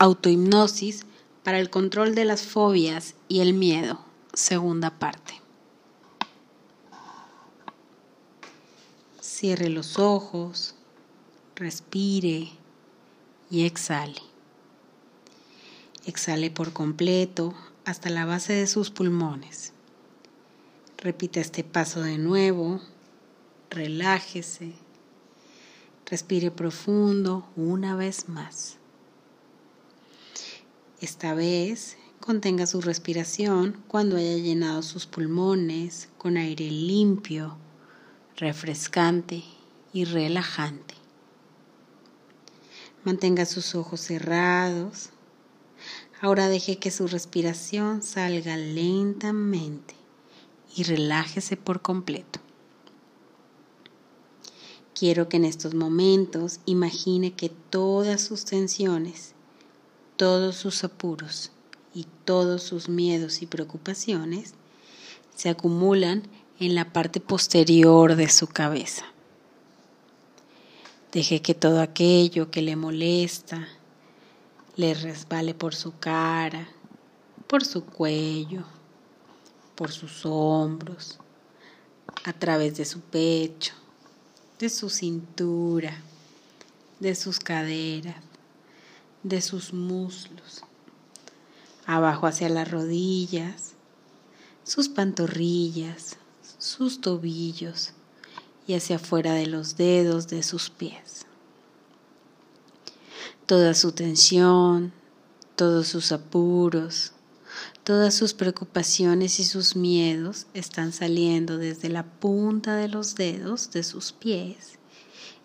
Autohipnosis 0.00 1.06
para 1.42 1.58
el 1.58 1.70
control 1.70 2.14
de 2.14 2.24
las 2.24 2.42
fobias 2.42 3.16
y 3.26 3.40
el 3.40 3.52
miedo, 3.52 3.98
segunda 4.32 4.90
parte. 4.90 5.34
Cierre 9.20 9.70
los 9.70 9.98
ojos, 9.98 10.76
respire 11.56 12.52
y 13.50 13.64
exhale. 13.64 14.22
Exhale 16.06 16.52
por 16.52 16.72
completo 16.72 17.54
hasta 17.84 18.08
la 18.08 18.24
base 18.24 18.52
de 18.52 18.68
sus 18.68 18.90
pulmones. 18.90 19.72
Repita 20.96 21.40
este 21.40 21.64
paso 21.64 22.02
de 22.02 22.18
nuevo, 22.18 22.80
relájese, 23.68 24.74
respire 26.06 26.52
profundo 26.52 27.48
una 27.56 27.96
vez 27.96 28.28
más. 28.28 28.77
Esta 31.00 31.32
vez 31.32 31.96
contenga 32.18 32.66
su 32.66 32.80
respiración 32.80 33.80
cuando 33.86 34.16
haya 34.16 34.36
llenado 34.36 34.82
sus 34.82 35.06
pulmones 35.06 36.08
con 36.18 36.36
aire 36.36 36.68
limpio, 36.72 37.56
refrescante 38.36 39.44
y 39.92 40.06
relajante. 40.06 40.96
Mantenga 43.04 43.46
sus 43.46 43.76
ojos 43.76 44.00
cerrados. 44.00 45.10
Ahora 46.20 46.48
deje 46.48 46.80
que 46.80 46.90
su 46.90 47.06
respiración 47.06 48.02
salga 48.02 48.56
lentamente 48.56 49.94
y 50.74 50.82
relájese 50.82 51.56
por 51.56 51.80
completo. 51.80 52.40
Quiero 54.98 55.28
que 55.28 55.36
en 55.36 55.44
estos 55.44 55.74
momentos 55.74 56.58
imagine 56.66 57.34
que 57.34 57.50
todas 57.50 58.20
sus 58.20 58.44
tensiones 58.44 59.36
todos 60.18 60.56
sus 60.56 60.82
apuros 60.82 61.52
y 61.94 62.06
todos 62.24 62.64
sus 62.64 62.88
miedos 62.88 63.40
y 63.40 63.46
preocupaciones 63.46 64.52
se 65.34 65.48
acumulan 65.48 66.24
en 66.58 66.74
la 66.74 66.92
parte 66.92 67.20
posterior 67.20 68.16
de 68.16 68.28
su 68.28 68.48
cabeza. 68.48 69.04
Deje 71.12 71.40
que 71.40 71.54
todo 71.54 71.80
aquello 71.80 72.50
que 72.50 72.62
le 72.62 72.74
molesta 72.74 73.68
le 74.74 74.92
resbale 74.94 75.54
por 75.54 75.76
su 75.76 75.96
cara, 75.98 76.68
por 77.46 77.64
su 77.64 77.84
cuello, 77.84 78.64
por 79.76 79.92
sus 79.92 80.26
hombros, 80.26 81.20
a 82.24 82.32
través 82.32 82.76
de 82.76 82.84
su 82.84 83.00
pecho, 83.00 83.72
de 84.58 84.68
su 84.68 84.90
cintura, 84.90 85.96
de 86.98 87.14
sus 87.14 87.38
caderas, 87.38 88.27
de 89.22 89.40
sus 89.40 89.72
muslos, 89.72 90.62
abajo 91.86 92.26
hacia 92.26 92.48
las 92.48 92.70
rodillas, 92.70 93.74
sus 94.62 94.88
pantorrillas, 94.88 96.16
sus 96.58 97.00
tobillos 97.00 97.92
y 98.66 98.74
hacia 98.74 98.96
afuera 98.96 99.32
de 99.32 99.46
los 99.46 99.76
dedos 99.76 100.28
de 100.28 100.42
sus 100.42 100.70
pies. 100.70 101.26
Toda 103.46 103.74
su 103.74 103.92
tensión, 103.92 104.92
todos 105.56 105.88
sus 105.88 106.12
apuros, 106.12 107.12
todas 107.82 108.14
sus 108.14 108.34
preocupaciones 108.34 109.40
y 109.40 109.44
sus 109.44 109.74
miedos 109.74 110.46
están 110.52 110.92
saliendo 110.92 111.56
desde 111.56 111.88
la 111.88 112.04
punta 112.04 112.76
de 112.76 112.88
los 112.88 113.14
dedos 113.14 113.70
de 113.70 113.82
sus 113.82 114.12
pies 114.12 114.77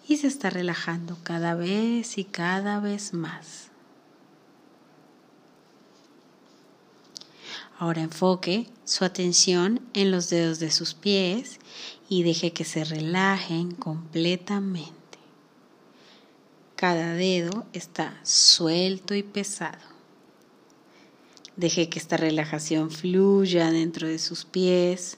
y 0.07 0.17
se 0.17 0.27
está 0.27 0.49
relajando 0.49 1.17
cada 1.23 1.55
vez 1.55 2.17
y 2.17 2.25
cada 2.25 2.79
vez 2.79 3.13
más. 3.13 3.69
Ahora 7.79 8.01
enfoque 8.01 8.67
su 8.85 9.03
atención 9.03 9.81
en 9.93 10.11
los 10.11 10.29
dedos 10.29 10.59
de 10.59 10.71
sus 10.71 10.93
pies 10.93 11.59
y 12.07 12.23
deje 12.23 12.53
que 12.53 12.65
se 12.65 12.83
relajen 12.83 13.71
completamente. 13.71 14.93
Cada 16.75 17.13
dedo 17.13 17.65
está 17.73 18.19
suelto 18.23 19.15
y 19.15 19.23
pesado. 19.23 19.93
Deje 21.55 21.89
que 21.89 21.99
esta 21.99 22.17
relajación 22.17 22.89
fluya 22.89 23.71
dentro 23.71 24.07
de 24.07 24.19
sus 24.19 24.43
pies, 24.45 25.17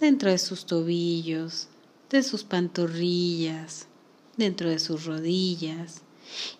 dentro 0.00 0.30
de 0.30 0.38
sus 0.38 0.66
tobillos, 0.66 1.68
de 2.10 2.22
sus 2.22 2.42
pantorrillas, 2.42 3.86
dentro 4.36 4.70
de 4.70 4.78
sus 4.78 5.04
rodillas 5.04 6.02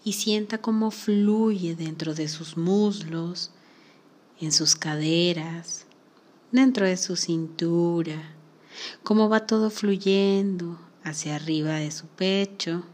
y 0.04 0.14
sienta 0.14 0.58
cómo 0.58 0.90
fluye 0.90 1.74
dentro 1.74 2.14
de 2.14 2.28
sus 2.28 2.56
muslos, 2.56 3.50
en 4.40 4.52
sus 4.52 4.74
caderas, 4.74 5.86
dentro 6.50 6.86
de 6.86 6.96
su 6.96 7.16
cintura, 7.16 8.34
cómo 9.02 9.28
va 9.28 9.46
todo 9.46 9.70
fluyendo 9.70 10.78
hacia 11.04 11.36
arriba 11.36 11.74
de 11.74 11.90
su 11.90 12.06
pecho. 12.06 12.84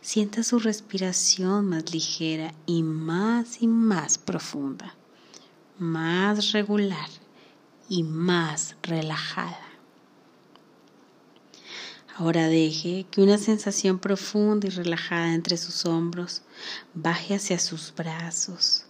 Sienta 0.00 0.42
su 0.42 0.58
respiración 0.58 1.66
más 1.66 1.92
ligera 1.92 2.54
y 2.66 2.82
más 2.82 3.60
y 3.62 3.66
más 3.66 4.16
profunda, 4.16 4.94
más 5.78 6.52
regular 6.52 7.10
y 7.88 8.04
más 8.04 8.76
relajada. 8.82 9.65
Ahora 12.18 12.48
deje 12.48 13.04
que 13.10 13.20
una 13.20 13.36
sensación 13.36 13.98
profunda 13.98 14.66
y 14.66 14.70
relajada 14.70 15.34
entre 15.34 15.58
sus 15.58 15.84
hombros 15.84 16.40
baje 16.94 17.34
hacia 17.34 17.58
sus 17.58 17.92
brazos, 17.94 18.86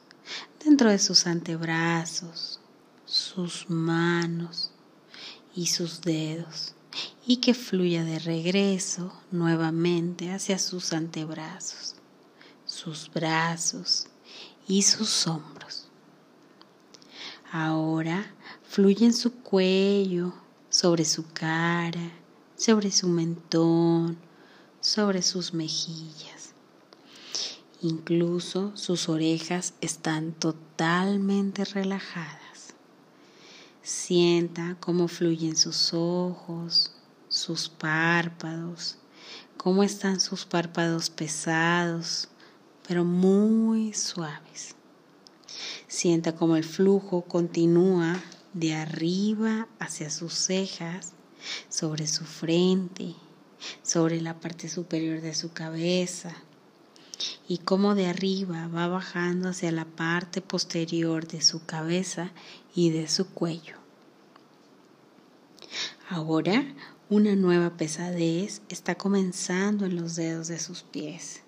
dentro 0.64 0.90
de 0.90 1.00
sus 1.00 1.26
antebrazos, 1.26 2.60
sus 3.04 3.68
manos 3.68 4.70
y 5.56 5.66
sus 5.66 6.02
dedos, 6.02 6.74
y 7.26 7.38
que 7.38 7.52
fluya 7.52 8.04
de 8.04 8.20
regreso 8.20 9.12
nuevamente 9.32 10.30
hacia 10.30 10.60
sus 10.60 10.92
antebrazos, 10.92 11.96
sus 12.64 13.10
brazos 13.12 14.06
y 14.68 14.82
sus 14.82 15.26
hombros. 15.26 15.88
Ahora 17.50 18.24
fluye 18.62 19.04
en 19.04 19.14
su 19.14 19.32
cuello, 19.32 20.32
sobre 20.68 21.04
su 21.04 21.26
cara, 21.32 22.12
sobre 22.56 22.90
su 22.90 23.08
mentón, 23.08 24.16
sobre 24.80 25.22
sus 25.22 25.52
mejillas. 25.52 26.54
Incluso 27.82 28.74
sus 28.76 29.08
orejas 29.08 29.74
están 29.80 30.32
totalmente 30.32 31.64
relajadas. 31.64 32.74
Sienta 33.82 34.76
cómo 34.80 35.06
fluyen 35.06 35.56
sus 35.56 35.92
ojos, 35.92 36.92
sus 37.28 37.68
párpados, 37.68 38.96
cómo 39.56 39.82
están 39.82 40.18
sus 40.20 40.46
párpados 40.46 41.10
pesados, 41.10 42.28
pero 42.88 43.04
muy 43.04 43.92
suaves. 43.92 44.74
Sienta 45.86 46.34
cómo 46.34 46.56
el 46.56 46.64
flujo 46.64 47.22
continúa 47.22 48.20
de 48.54 48.74
arriba 48.74 49.68
hacia 49.78 50.10
sus 50.10 50.32
cejas 50.32 51.12
sobre 51.68 52.06
su 52.06 52.24
frente, 52.24 53.14
sobre 53.82 54.20
la 54.20 54.38
parte 54.40 54.68
superior 54.68 55.20
de 55.20 55.34
su 55.34 55.52
cabeza 55.52 56.34
y 57.48 57.58
cómo 57.58 57.94
de 57.94 58.06
arriba 58.06 58.68
va 58.68 58.88
bajando 58.88 59.50
hacia 59.50 59.72
la 59.72 59.84
parte 59.84 60.40
posterior 60.40 61.26
de 61.26 61.40
su 61.40 61.64
cabeza 61.64 62.32
y 62.74 62.90
de 62.90 63.08
su 63.08 63.28
cuello. 63.28 63.76
Ahora 66.08 66.64
una 67.08 67.36
nueva 67.36 67.76
pesadez 67.76 68.62
está 68.68 68.96
comenzando 68.96 69.86
en 69.86 69.96
los 69.96 70.16
dedos 70.16 70.48
de 70.48 70.58
sus 70.58 70.82
pies, 70.82 71.42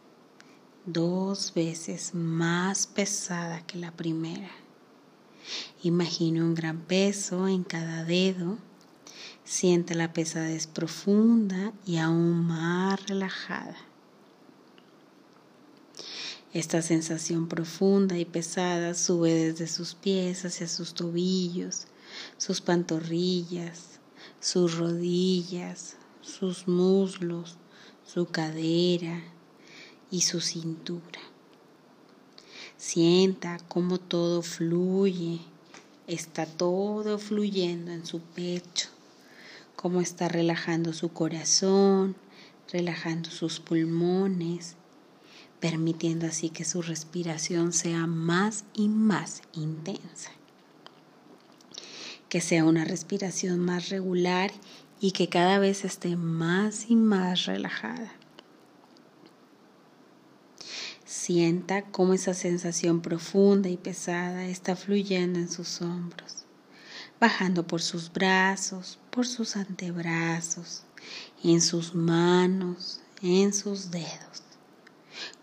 dos 0.86 1.52
veces 1.54 2.14
más 2.14 2.86
pesada 2.86 3.66
que 3.66 3.78
la 3.78 3.92
primera. 3.92 4.50
Imagina 5.82 6.44
un 6.44 6.54
gran 6.54 6.80
peso 6.82 7.48
en 7.48 7.64
cada 7.64 8.04
dedo 8.04 8.58
Siente 9.48 9.94
la 9.94 10.12
pesadez 10.12 10.66
profunda 10.66 11.72
y 11.86 11.96
aún 11.96 12.46
más 12.46 13.02
relajada. 13.06 13.78
Esta 16.52 16.82
sensación 16.82 17.48
profunda 17.48 18.18
y 18.18 18.26
pesada 18.26 18.92
sube 18.92 19.32
desde 19.32 19.66
sus 19.66 19.94
pies 19.94 20.44
hacia 20.44 20.68
sus 20.68 20.92
tobillos, 20.92 21.86
sus 22.36 22.60
pantorrillas, 22.60 24.00
sus 24.38 24.76
rodillas, 24.76 25.96
sus 26.20 26.68
muslos, 26.68 27.56
su 28.04 28.26
cadera 28.26 29.22
y 30.10 30.20
su 30.20 30.42
cintura. 30.42 31.22
Sienta 32.76 33.56
cómo 33.66 33.96
todo 33.96 34.42
fluye, 34.42 35.40
está 36.06 36.44
todo 36.44 37.18
fluyendo 37.18 37.92
en 37.92 38.04
su 38.04 38.20
pecho 38.20 38.90
cómo 39.78 40.00
está 40.00 40.26
relajando 40.26 40.92
su 40.92 41.12
corazón, 41.12 42.16
relajando 42.72 43.30
sus 43.30 43.60
pulmones, 43.60 44.74
permitiendo 45.60 46.26
así 46.26 46.50
que 46.50 46.64
su 46.64 46.82
respiración 46.82 47.72
sea 47.72 48.08
más 48.08 48.64
y 48.74 48.88
más 48.88 49.42
intensa. 49.52 50.32
Que 52.28 52.40
sea 52.40 52.64
una 52.64 52.84
respiración 52.84 53.60
más 53.60 53.88
regular 53.88 54.50
y 55.00 55.12
que 55.12 55.28
cada 55.28 55.60
vez 55.60 55.84
esté 55.84 56.16
más 56.16 56.90
y 56.90 56.96
más 56.96 57.46
relajada. 57.46 58.12
Sienta 61.04 61.82
cómo 61.82 62.14
esa 62.14 62.34
sensación 62.34 63.00
profunda 63.00 63.68
y 63.68 63.76
pesada 63.76 64.46
está 64.46 64.74
fluyendo 64.74 65.38
en 65.38 65.48
sus 65.48 65.80
hombros, 65.82 66.47
bajando 67.20 67.66
por 67.66 67.82
sus 67.82 68.12
brazos, 68.12 68.98
por 69.10 69.26
sus 69.26 69.56
antebrazos, 69.56 70.84
en 71.42 71.60
sus 71.60 71.94
manos, 71.94 73.00
en 73.22 73.52
sus 73.52 73.90
dedos. 73.90 74.42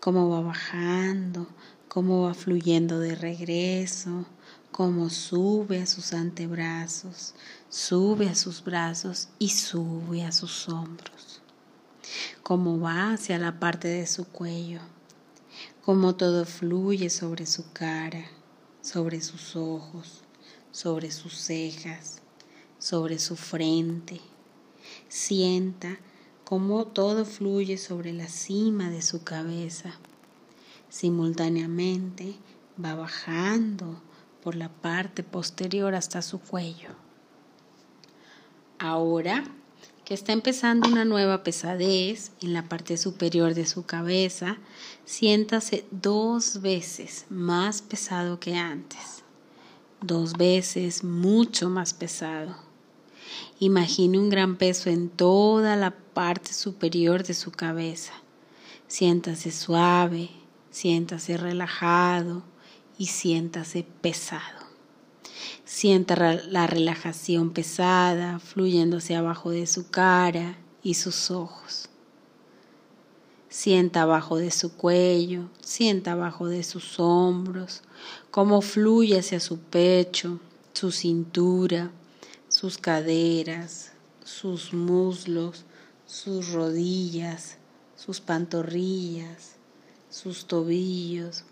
Cómo 0.00 0.30
va 0.30 0.40
bajando, 0.40 1.46
cómo 1.88 2.22
va 2.22 2.34
fluyendo 2.34 2.98
de 2.98 3.14
regreso, 3.14 4.24
cómo 4.70 5.10
sube 5.10 5.82
a 5.82 5.86
sus 5.86 6.12
antebrazos, 6.12 7.34
sube 7.68 8.28
a 8.28 8.34
sus 8.34 8.62
brazos 8.64 9.28
y 9.38 9.50
sube 9.50 10.24
a 10.24 10.32
sus 10.32 10.68
hombros. 10.68 11.42
Cómo 12.42 12.78
va 12.78 13.12
hacia 13.12 13.38
la 13.38 13.58
parte 13.58 13.88
de 13.88 14.06
su 14.06 14.26
cuello, 14.26 14.80
cómo 15.84 16.14
todo 16.14 16.44
fluye 16.44 17.10
sobre 17.10 17.46
su 17.46 17.72
cara, 17.72 18.24
sobre 18.80 19.20
sus 19.20 19.56
ojos, 19.56 20.22
sobre 20.76 21.10
sus 21.10 21.32
cejas, 21.32 22.20
sobre 22.78 23.18
su 23.18 23.34
frente. 23.34 24.20
Sienta 25.08 25.96
cómo 26.44 26.86
todo 26.86 27.24
fluye 27.24 27.78
sobre 27.78 28.12
la 28.12 28.28
cima 28.28 28.90
de 28.90 29.00
su 29.00 29.24
cabeza. 29.24 29.94
Simultáneamente 30.90 32.34
va 32.78 32.94
bajando 32.94 34.02
por 34.42 34.54
la 34.54 34.68
parte 34.68 35.22
posterior 35.22 35.94
hasta 35.94 36.20
su 36.20 36.40
cuello. 36.40 36.90
Ahora 38.78 39.44
que 40.04 40.12
está 40.12 40.32
empezando 40.32 40.90
una 40.90 41.06
nueva 41.06 41.42
pesadez 41.42 42.32
en 42.42 42.52
la 42.52 42.68
parte 42.68 42.98
superior 42.98 43.54
de 43.54 43.64
su 43.64 43.86
cabeza, 43.86 44.58
siéntase 45.06 45.86
dos 45.90 46.60
veces 46.60 47.24
más 47.30 47.80
pesado 47.80 48.38
que 48.38 48.56
antes, 48.56 49.24
dos 50.00 50.34
veces 50.34 51.04
mucho 51.04 51.70
más 51.70 51.94
pesado. 51.94 52.56
Imagine 53.58 54.18
un 54.18 54.30
gran 54.30 54.56
peso 54.56 54.90
en 54.90 55.08
toda 55.08 55.76
la 55.76 55.90
parte 55.92 56.52
superior 56.52 57.24
de 57.24 57.34
su 57.34 57.50
cabeza. 57.50 58.12
Siéntase 58.86 59.50
suave, 59.50 60.30
siéntase 60.70 61.36
relajado, 61.36 62.42
y 62.98 63.06
siéntase 63.06 63.86
pesado. 64.00 64.66
Sienta 65.64 66.40
la 66.48 66.66
relajación 66.66 67.50
pesada 67.50 68.38
fluyéndose 68.38 69.16
abajo 69.16 69.50
de 69.50 69.66
su 69.66 69.90
cara 69.90 70.56
y 70.82 70.94
sus 70.94 71.30
ojos. 71.30 71.88
Sienta 73.48 74.02
abajo 74.02 74.36
de 74.36 74.50
su 74.50 74.76
cuello, 74.76 75.48
sienta 75.60 76.12
abajo 76.12 76.46
de 76.46 76.62
sus 76.62 77.00
hombros, 77.00 77.82
cómo 78.30 78.62
fluye 78.62 79.18
hacia 79.18 79.40
su 79.40 79.58
pecho, 79.58 80.40
su 80.72 80.92
cintura, 80.92 81.90
sus 82.48 82.78
caderas, 82.78 83.92
sus 84.24 84.72
muslos, 84.72 85.64
sus 86.06 86.52
rodillas, 86.52 87.58
sus 87.96 88.20
pantorrillas, 88.20 89.56
sus 90.10 90.46
tobillos, 90.46 91.44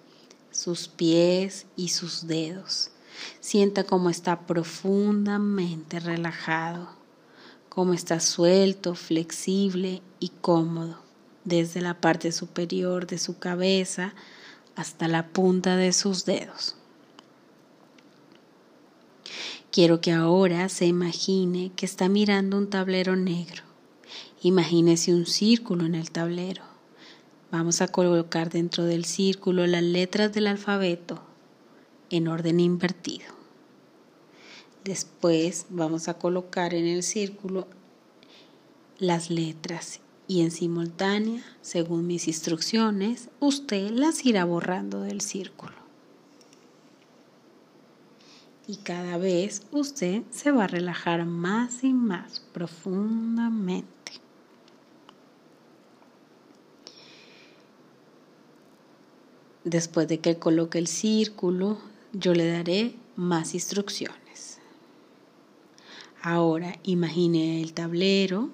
sus 0.50 0.88
pies 0.88 1.67
y 1.76 1.88
sus 1.88 2.26
dedos. 2.26 2.91
Sienta 3.41 3.85
cómo 3.85 4.11
está 4.11 4.46
profundamente 4.46 6.00
relajado, 6.00 6.88
cómo 7.69 7.93
está 7.93 8.20
suelto, 8.20 8.94
flexible 8.94 10.02
y 10.20 10.29
cómodo, 10.41 10.99
desde 11.44 11.81
la 11.81 12.00
parte 12.00 12.32
superior 12.32 13.06
de 13.06 13.19
su 13.19 13.38
cabeza 13.38 14.14
hasta 14.76 15.09
la 15.09 15.29
punta 15.29 15.76
de 15.76 15.93
sus 15.93 16.25
dedos. 16.25 16.76
Quiero 19.71 20.00
que 20.00 20.12
ahora 20.12 20.69
se 20.69 20.87
imagine 20.87 21.73
que 21.75 21.87
está 21.87 22.09
mirando 22.09 22.56
un 22.56 22.71
tablero 22.71 23.17
negro. 23.17 23.62
Imagínese 24.43 25.12
un 25.12 25.26
círculo 25.26 25.87
en 25.87 25.94
el 25.94 26.11
tablero 26.11 26.75
Vamos 27.55 27.82
a 27.82 27.87
colocar 27.87 28.50
dentro 28.50 28.82
del 28.82 29.05
círculo 29.05 29.65
las 29.69 29.85
letras 29.85 30.32
del 30.32 30.49
alfabeto 30.49 31.23
en 32.11 32.27
orden 32.27 32.59
invertido. 32.59 33.27
Después 34.82 35.67
vamos 35.69 36.09
a 36.09 36.15
colocar 36.15 36.75
en 36.75 36.85
el 36.85 37.05
círculo 37.05 37.69
las 38.99 39.31
letras 39.31 40.00
y 40.26 40.43
en 40.43 40.50
simultánea, 40.50 41.43
según 41.61 42.06
mis 42.06 42.29
instrucciones, 42.29 43.29
usted 43.41 43.91
las 43.91 44.25
irá 44.25 44.44
borrando 44.44 45.00
del 45.00 45.21
círculo. 45.21 45.75
Y 48.67 48.76
cada 48.76 49.19
vez 49.19 49.62
usted 49.73 50.23
se 50.31 50.50
va 50.50 50.65
a 50.65 50.69
relajar 50.69 51.26
más 51.26 51.85
y 51.85 51.93
más 51.93 52.41
profundamente. 52.53 53.94
Después 59.65 60.09
de 60.09 60.20
que 60.20 60.38
coloque 60.38 60.79
el 60.79 60.87
círculo, 60.87 61.79
yo 62.12 62.35
le 62.35 62.47
daré 62.47 62.97
más 63.17 63.55
instrucciones. 63.55 64.59
Ahora 66.23 66.79
imagine 66.85 67.61
el 67.61 67.75
tablero. 67.75 68.50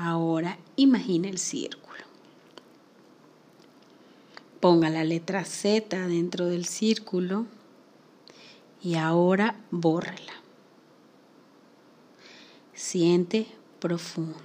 Ahora 0.00 0.56
imagine 0.76 1.28
el 1.28 1.38
círculo. 1.38 2.04
Ponga 4.60 4.90
la 4.90 5.02
letra 5.02 5.44
Z 5.44 6.06
dentro 6.06 6.46
del 6.46 6.66
círculo 6.66 7.46
y 8.80 8.94
ahora 8.94 9.60
bórrela. 9.72 10.34
Siente 12.74 13.48
profundo. 13.80 14.38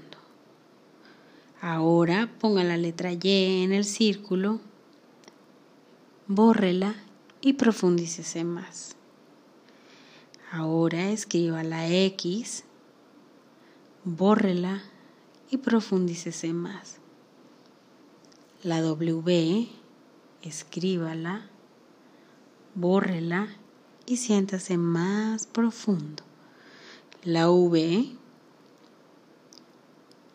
Ahora 1.61 2.31
ponga 2.39 2.63
la 2.63 2.77
letra 2.77 3.11
Y 3.11 3.63
en 3.63 3.73
el 3.73 3.85
círculo 3.85 4.59
bórrela 6.25 6.95
y 7.41 7.53
profundícese 7.53 8.43
más. 8.43 8.95
Ahora 10.51 11.11
escriba 11.11 11.61
la 11.61 11.87
X, 11.87 12.63
bórrela 14.03 14.81
y 15.53 15.57
profundícese 15.57 16.51
más. 16.51 16.97
La 18.63 18.81
W, 18.81 19.69
escríbala, 20.41 21.47
bórrela 22.73 23.49
y 24.07 24.17
siéntase 24.17 24.79
más 24.79 25.45
profundo. 25.45 26.23
La 27.23 27.51
V 27.51 28.15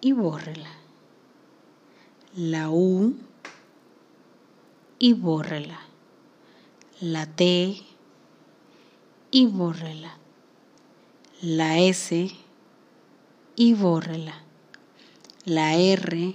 y 0.00 0.12
bórrela. 0.12 0.70
La 2.36 2.70
U 2.70 3.16
y 5.00 5.14
bórrela. 5.14 5.80
La 7.00 7.26
T 7.26 7.82
y 9.32 9.46
bórrela. 9.46 10.16
La 11.42 11.80
S 11.80 12.30
y 13.56 13.74
bórrela. 13.74 14.44
La 15.48 15.74
R 15.74 16.34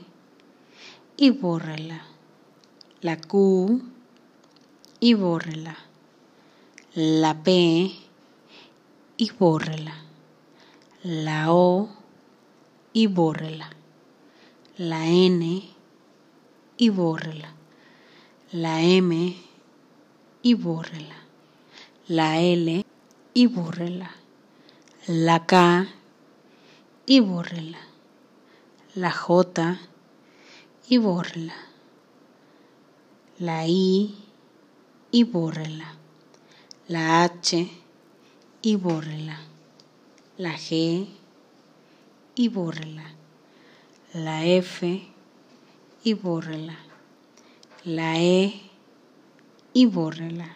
y 1.18 1.30
bórrela. 1.30 2.06
La 3.02 3.22
Q 3.22 3.82
y 5.00 5.14
bórrela. 5.14 5.78
La 6.96 7.44
P 7.44 7.92
y 9.18 9.32
bórrela. 9.40 9.96
La 11.04 11.54
O 11.54 11.90
y 12.92 13.08
bórrela. 13.08 13.70
La 14.78 15.08
N 15.08 15.64
y 16.78 16.90
bórrela 16.90 17.54
la 18.54 18.84
M 18.84 19.36
y 20.44 20.54
bórrela, 20.54 21.16
la 22.08 22.40
L 22.40 22.86
y 23.34 23.48
bórrela, 23.48 24.12
la 25.08 25.48
K 25.48 25.88
y 27.08 27.20
bórrela, 27.20 27.80
la 28.96 29.12
J 29.12 29.80
y 30.88 30.98
bórrela, 30.98 31.56
la 33.40 33.68
I 33.68 34.16
y 35.12 35.24
bórrela, 35.24 35.96
la 36.88 37.24
H 37.24 37.70
y 38.62 38.76
bórrela, 38.76 39.40
la 40.38 40.58
G 40.58 41.08
y 42.36 42.48
bórrela, 42.48 43.12
la 44.14 44.46
F 44.46 45.08
y 46.04 46.14
bórrela. 46.14 46.78
La 47.86 48.18
E 48.18 48.62
y 49.74 49.86
bórrela, 49.88 50.56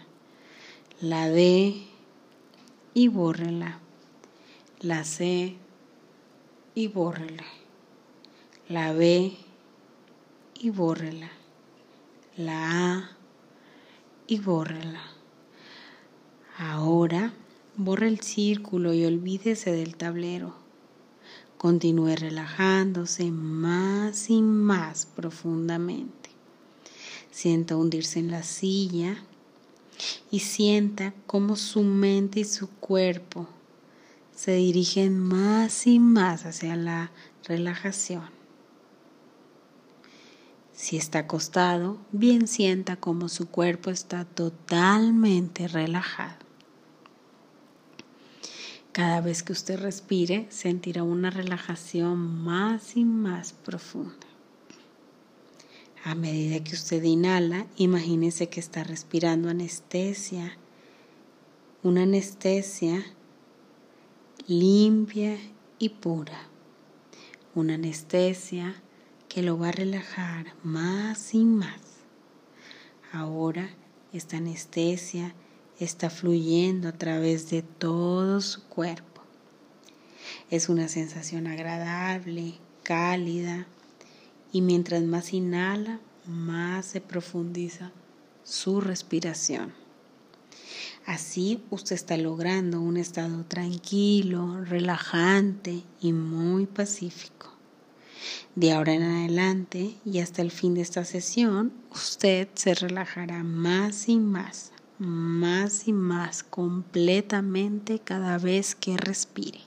la 1.01 1.27
D 1.27 1.84
y 2.94 3.08
bórrela, 3.10 3.79
la 4.79 5.03
C 5.03 5.58
y 6.74 6.88
bórrela, 6.88 7.44
la 8.69 8.91
B 8.91 9.31
y 10.59 10.69
bórrela, 10.71 11.31
la 12.36 12.95
A 12.95 13.17
y 14.27 14.39
bórrela. 14.39 15.03
Ahora 16.57 17.33
borra 17.77 18.09
el 18.09 18.19
círculo 18.19 18.93
y 18.93 19.05
olvídese 19.05 19.71
del 19.71 19.95
tablero. 19.95 20.53
Continúe 21.57 22.17
relajándose 22.17 23.31
más 23.31 24.29
y 24.29 24.41
más 24.41 25.05
profundamente. 25.05 26.31
Sienta 27.31 27.77
hundirse 27.77 28.19
en 28.19 28.31
la 28.31 28.43
silla 28.43 29.15
y 30.29 30.39
sienta 30.39 31.13
cómo 31.25 31.55
su 31.55 31.83
mente 31.83 32.41
y 32.41 32.45
su 32.45 32.69
cuerpo 32.69 33.47
se 34.36 34.55
dirigen 34.55 35.17
más 35.17 35.88
y 35.88 36.00
más 36.00 36.45
hacia 36.45 36.75
la 36.75 37.12
relajación. 37.45 38.37
Si 40.77 40.96
está 40.96 41.19
acostado, 41.19 41.98
bien 42.12 42.48
sienta 42.48 42.98
cómo 42.98 43.29
su 43.29 43.50
cuerpo 43.50 43.89
está 43.89 44.25
totalmente 44.25 45.67
relajado. 45.67 46.38
Cada 48.91 49.19
vez 49.22 49.41
que 49.41 49.53
usted 49.53 49.79
respire, 49.79 50.46
sentirá 50.50 51.01
una 51.01 51.31
relajación 51.31 52.19
más 52.19 52.96
y 52.96 53.05
más 53.05 53.53
profunda. 53.53 54.27
A 56.03 56.13
medida 56.13 56.63
que 56.63 56.75
usted 56.75 57.01
inhala, 57.01 57.65
imagínese 57.77 58.48
que 58.48 58.60
está 58.60 58.84
respirando 58.84 59.50
anestesia, 59.50 60.60
una 61.81 62.03
anestesia 62.03 63.03
limpia 64.46 65.39
y 65.79 65.89
pura, 65.89 66.38
una 67.55 67.74
anestesia 67.74 68.75
que 69.29 69.41
lo 69.41 69.57
va 69.57 69.69
a 69.69 69.74
relajar 69.74 70.53
más 70.63 71.34
y 71.34 71.43
más. 71.43 71.81
Ahora 73.12 73.69
esta 74.13 74.38
anestesia 74.38 75.34
está 75.79 76.10
fluyendo 76.10 76.89
a 76.89 76.93
través 76.93 77.50
de 77.50 77.62
todo 77.62 78.41
su 78.41 78.63
cuerpo. 78.63 79.22
Es 80.50 80.69
una 80.69 80.88
sensación 80.88 81.48
agradable, 81.48 82.55
cálida, 82.84 83.67
y 84.51 84.62
mientras 84.62 85.03
más 85.03 85.34
inhala, 85.34 86.00
más 86.25 86.86
se 86.86 87.01
profundiza 87.01 87.91
su 88.43 88.81
respiración. 88.81 89.74
Así 91.05 91.63
usted 91.69 91.96
está 91.96 92.17
logrando 92.17 92.81
un 92.81 92.98
estado 92.98 93.46
tranquilo, 93.46 94.63
relajante 94.65 95.84
y 96.01 96.12
muy 96.13 96.65
pacífico. 96.65 97.57
De 98.55 98.71
ahora 98.71 98.93
en 98.93 99.03
adelante 99.03 99.95
y 100.05 100.19
hasta 100.19 100.41
el 100.41 100.51
fin 100.51 100.74
de 100.74 100.81
esta 100.81 101.05
sesión, 101.05 101.71
usted 101.91 102.47
se 102.55 102.74
relajará 102.74 103.43
más 103.43 104.09
y 104.09 104.17
más, 104.17 104.71
más 104.97 105.88
y 105.88 105.93
más 105.93 106.43
completamente 106.43 108.00
cada 108.00 108.38
vez 108.38 108.75
que 108.75 108.97
respire. 108.97 109.59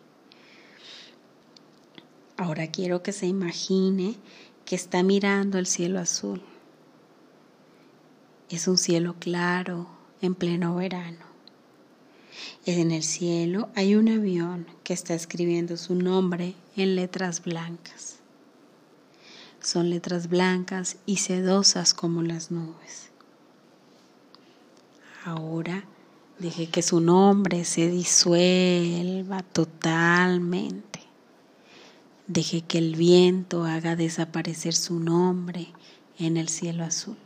Ahora 2.36 2.68
quiero 2.68 3.02
que 3.02 3.12
se 3.12 3.26
imagine 3.26 4.16
que 4.64 4.74
está 4.74 5.02
mirando 5.02 5.58
el 5.58 5.66
cielo 5.66 6.00
azul. 6.00 6.40
Es 8.48 8.66
un 8.66 8.78
cielo 8.78 9.16
claro 9.18 9.88
en 10.22 10.34
pleno 10.34 10.74
verano. 10.74 11.26
En 12.64 12.90
el 12.90 13.02
cielo 13.02 13.68
hay 13.74 13.94
un 13.94 14.08
avión 14.08 14.66
que 14.84 14.94
está 14.94 15.14
escribiendo 15.14 15.76
su 15.76 15.94
nombre 15.94 16.54
en 16.76 16.96
letras 16.96 17.42
blancas. 17.42 18.19
Son 19.60 19.90
letras 19.90 20.28
blancas 20.28 20.96
y 21.06 21.16
sedosas 21.18 21.94
como 21.94 22.22
las 22.22 22.50
nubes. 22.50 23.10
Ahora 25.24 25.84
deje 26.38 26.68
que 26.68 26.82
su 26.82 27.00
nombre 27.00 27.64
se 27.64 27.88
disuelva 27.88 29.42
totalmente 29.42 30.90
Deje 32.32 32.60
que 32.60 32.78
el 32.78 32.94
viento 32.94 33.64
haga 33.64 33.96
desaparecer 33.96 34.72
su 34.72 35.00
nombre 35.00 35.66
en 36.16 36.36
el 36.36 36.48
cielo 36.48 36.84
azul. 36.84 37.16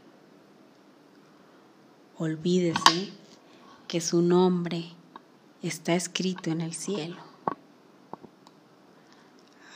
Olvídese 2.17 3.13
que 3.87 4.01
su 4.01 4.23
nombre 4.23 4.87
está 5.63 5.95
escrito 5.95 6.49
en 6.49 6.63
el 6.63 6.73
cielo. 6.73 7.19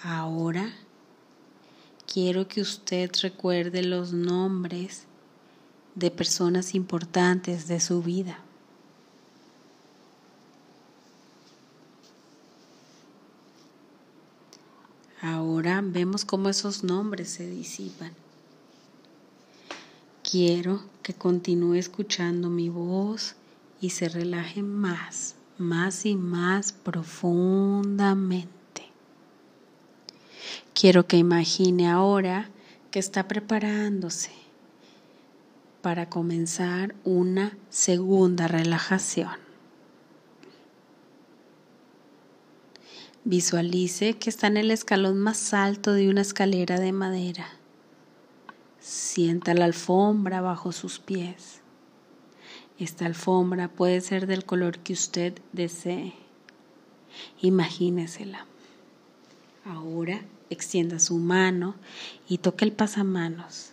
Ahora 0.02 0.72
quiero 2.12 2.48
que 2.48 2.62
usted 2.62 3.10
recuerde 3.22 3.82
los 3.82 4.12
nombres 4.12 5.04
de 5.94 6.10
personas 6.10 6.74
importantes 6.74 7.68
de 7.68 7.80
su 7.80 8.02
vida. 8.02 8.38
Ahora 15.20 15.82
vemos 15.84 16.24
cómo 16.24 16.48
esos 16.48 16.82
nombres 16.84 17.28
se 17.28 17.48
disipan. 17.48 18.12
Quiero 20.22 20.82
que 21.02 21.14
continúe 21.14 21.74
escuchando 21.74 22.48
mi 22.48 22.68
voz 22.68 23.34
y 23.80 23.90
se 23.90 24.08
relaje 24.08 24.62
más, 24.62 25.34
más 25.58 26.06
y 26.06 26.14
más 26.14 26.72
profundamente. 26.72 28.57
Quiero 30.74 31.06
que 31.06 31.16
imagine 31.16 31.88
ahora 31.88 32.50
que 32.90 32.98
está 32.98 33.28
preparándose 33.28 34.30
para 35.82 36.08
comenzar 36.08 36.94
una 37.04 37.56
segunda 37.70 38.48
relajación. 38.48 39.48
Visualice 43.24 44.14
que 44.14 44.30
está 44.30 44.46
en 44.46 44.56
el 44.56 44.70
escalón 44.70 45.18
más 45.18 45.52
alto 45.52 45.92
de 45.92 46.08
una 46.08 46.22
escalera 46.22 46.80
de 46.80 46.92
madera. 46.92 47.46
Sienta 48.80 49.54
la 49.54 49.66
alfombra 49.66 50.40
bajo 50.40 50.72
sus 50.72 50.98
pies. 50.98 51.60
Esta 52.78 53.06
alfombra 53.06 53.68
puede 53.68 54.00
ser 54.00 54.26
del 54.26 54.44
color 54.44 54.78
que 54.78 54.92
usted 54.92 55.40
desee. 55.52 56.14
Imagínesela. 57.42 58.46
Ahora 59.64 60.22
extienda 60.50 60.98
su 60.98 61.18
mano 61.18 61.74
y 62.28 62.38
toque 62.38 62.64
el 62.64 62.72
pasamanos. 62.72 63.72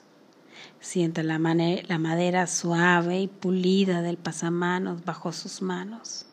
Sienta 0.79 1.23
la, 1.23 1.39
la 1.39 1.99
madera 1.99 2.47
suave 2.47 3.19
y 3.21 3.27
pulida 3.27 4.01
del 4.01 4.17
pasamanos 4.17 5.03
bajo 5.03 5.31
sus 5.31 5.61
manos. 5.61 6.25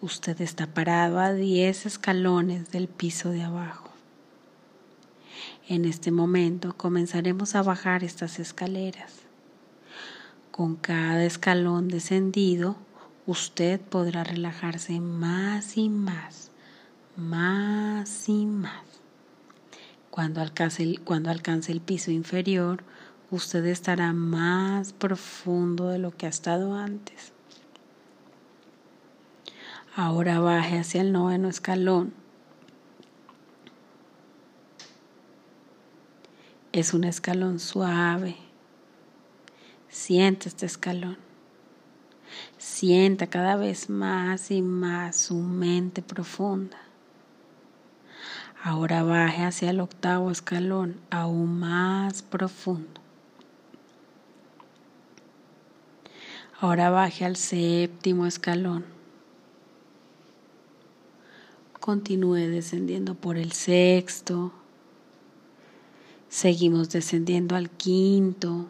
Usted 0.00 0.40
está 0.40 0.66
parado 0.66 1.18
a 1.18 1.32
10 1.32 1.86
escalones 1.86 2.70
del 2.70 2.88
piso 2.88 3.30
de 3.30 3.42
abajo. 3.42 3.90
En 5.68 5.84
este 5.84 6.10
momento 6.10 6.76
comenzaremos 6.76 7.54
a 7.54 7.62
bajar 7.62 8.02
estas 8.02 8.38
escaleras. 8.38 9.12
Con 10.50 10.76
cada 10.76 11.24
escalón 11.24 11.88
descendido, 11.88 12.76
usted 13.26 13.80
podrá 13.80 14.24
relajarse 14.24 15.00
más 15.00 15.76
y 15.76 15.88
más, 15.88 16.50
más 17.16 18.28
y 18.28 18.46
más. 18.46 18.84
Cuando 20.10 20.40
alcance 20.40 20.82
el, 20.82 21.00
cuando 21.00 21.30
alcance 21.30 21.72
el 21.72 21.80
piso 21.80 22.10
inferior, 22.10 22.82
usted 23.30 23.64
estará 23.66 24.12
más 24.12 24.92
profundo 24.92 25.88
de 25.88 25.98
lo 25.98 26.10
que 26.10 26.26
ha 26.26 26.28
estado 26.28 26.74
antes. 26.74 27.32
Ahora 29.94 30.40
baje 30.40 30.78
hacia 30.78 31.00
el 31.00 31.12
noveno 31.12 31.48
escalón. 31.48 32.12
Es 36.72 36.94
un 36.94 37.04
escalón 37.04 37.58
suave. 37.58 38.36
Siente 39.88 40.48
este 40.48 40.66
escalón. 40.66 41.18
Sienta 42.58 43.26
cada 43.26 43.56
vez 43.56 43.90
más 43.90 44.50
y 44.50 44.62
más 44.62 45.16
su 45.16 45.34
mente 45.34 46.02
profunda. 46.02 46.89
Ahora 48.62 49.02
baje 49.02 49.42
hacia 49.42 49.70
el 49.70 49.80
octavo 49.80 50.30
escalón, 50.30 51.00
aún 51.10 51.58
más 51.60 52.22
profundo. 52.22 53.00
Ahora 56.60 56.90
baje 56.90 57.24
al 57.24 57.36
séptimo 57.36 58.26
escalón. 58.26 58.84
Continúe 61.80 62.50
descendiendo 62.50 63.14
por 63.14 63.38
el 63.38 63.52
sexto. 63.52 64.52
Seguimos 66.28 66.90
descendiendo 66.90 67.56
al 67.56 67.70
quinto. 67.70 68.66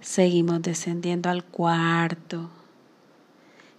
Seguimos 0.00 0.62
descendiendo 0.62 1.28
al 1.28 1.44
cuarto. 1.44 2.48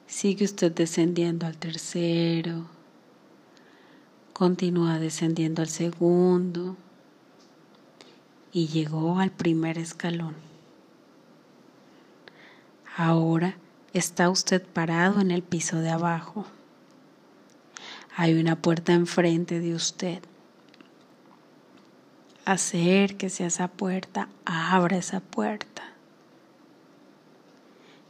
Sigue 0.05 0.43
usted 0.43 0.73
descendiendo 0.73 1.45
al 1.45 1.55
tercero. 1.57 2.72
Continúa 4.33 4.99
descendiendo 4.99 5.61
al 5.61 5.69
segundo. 5.69 6.75
Y 8.51 8.67
llegó 8.67 9.19
al 9.19 9.31
primer 9.31 9.77
escalón. 9.77 10.35
Ahora 12.97 13.57
está 13.93 14.29
usted 14.29 14.61
parado 14.61 15.21
en 15.21 15.31
el 15.31 15.41
piso 15.41 15.77
de 15.77 15.89
abajo. 15.89 16.45
Hay 18.15 18.35
una 18.35 18.55
puerta 18.55 18.93
enfrente 18.93 19.59
de 19.59 19.73
usted 19.73 20.21
acérquese 22.45 23.43
a 23.43 23.47
esa 23.47 23.67
puerta, 23.67 24.29
abra 24.45 24.97
esa 24.97 25.19
puerta. 25.19 25.83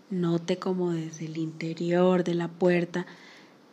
Note 0.09 0.57
como 0.57 0.91
desde 0.91 1.25
el 1.25 1.37
interior 1.37 2.23
de 2.23 2.35
la 2.35 2.47
puerta 2.47 3.05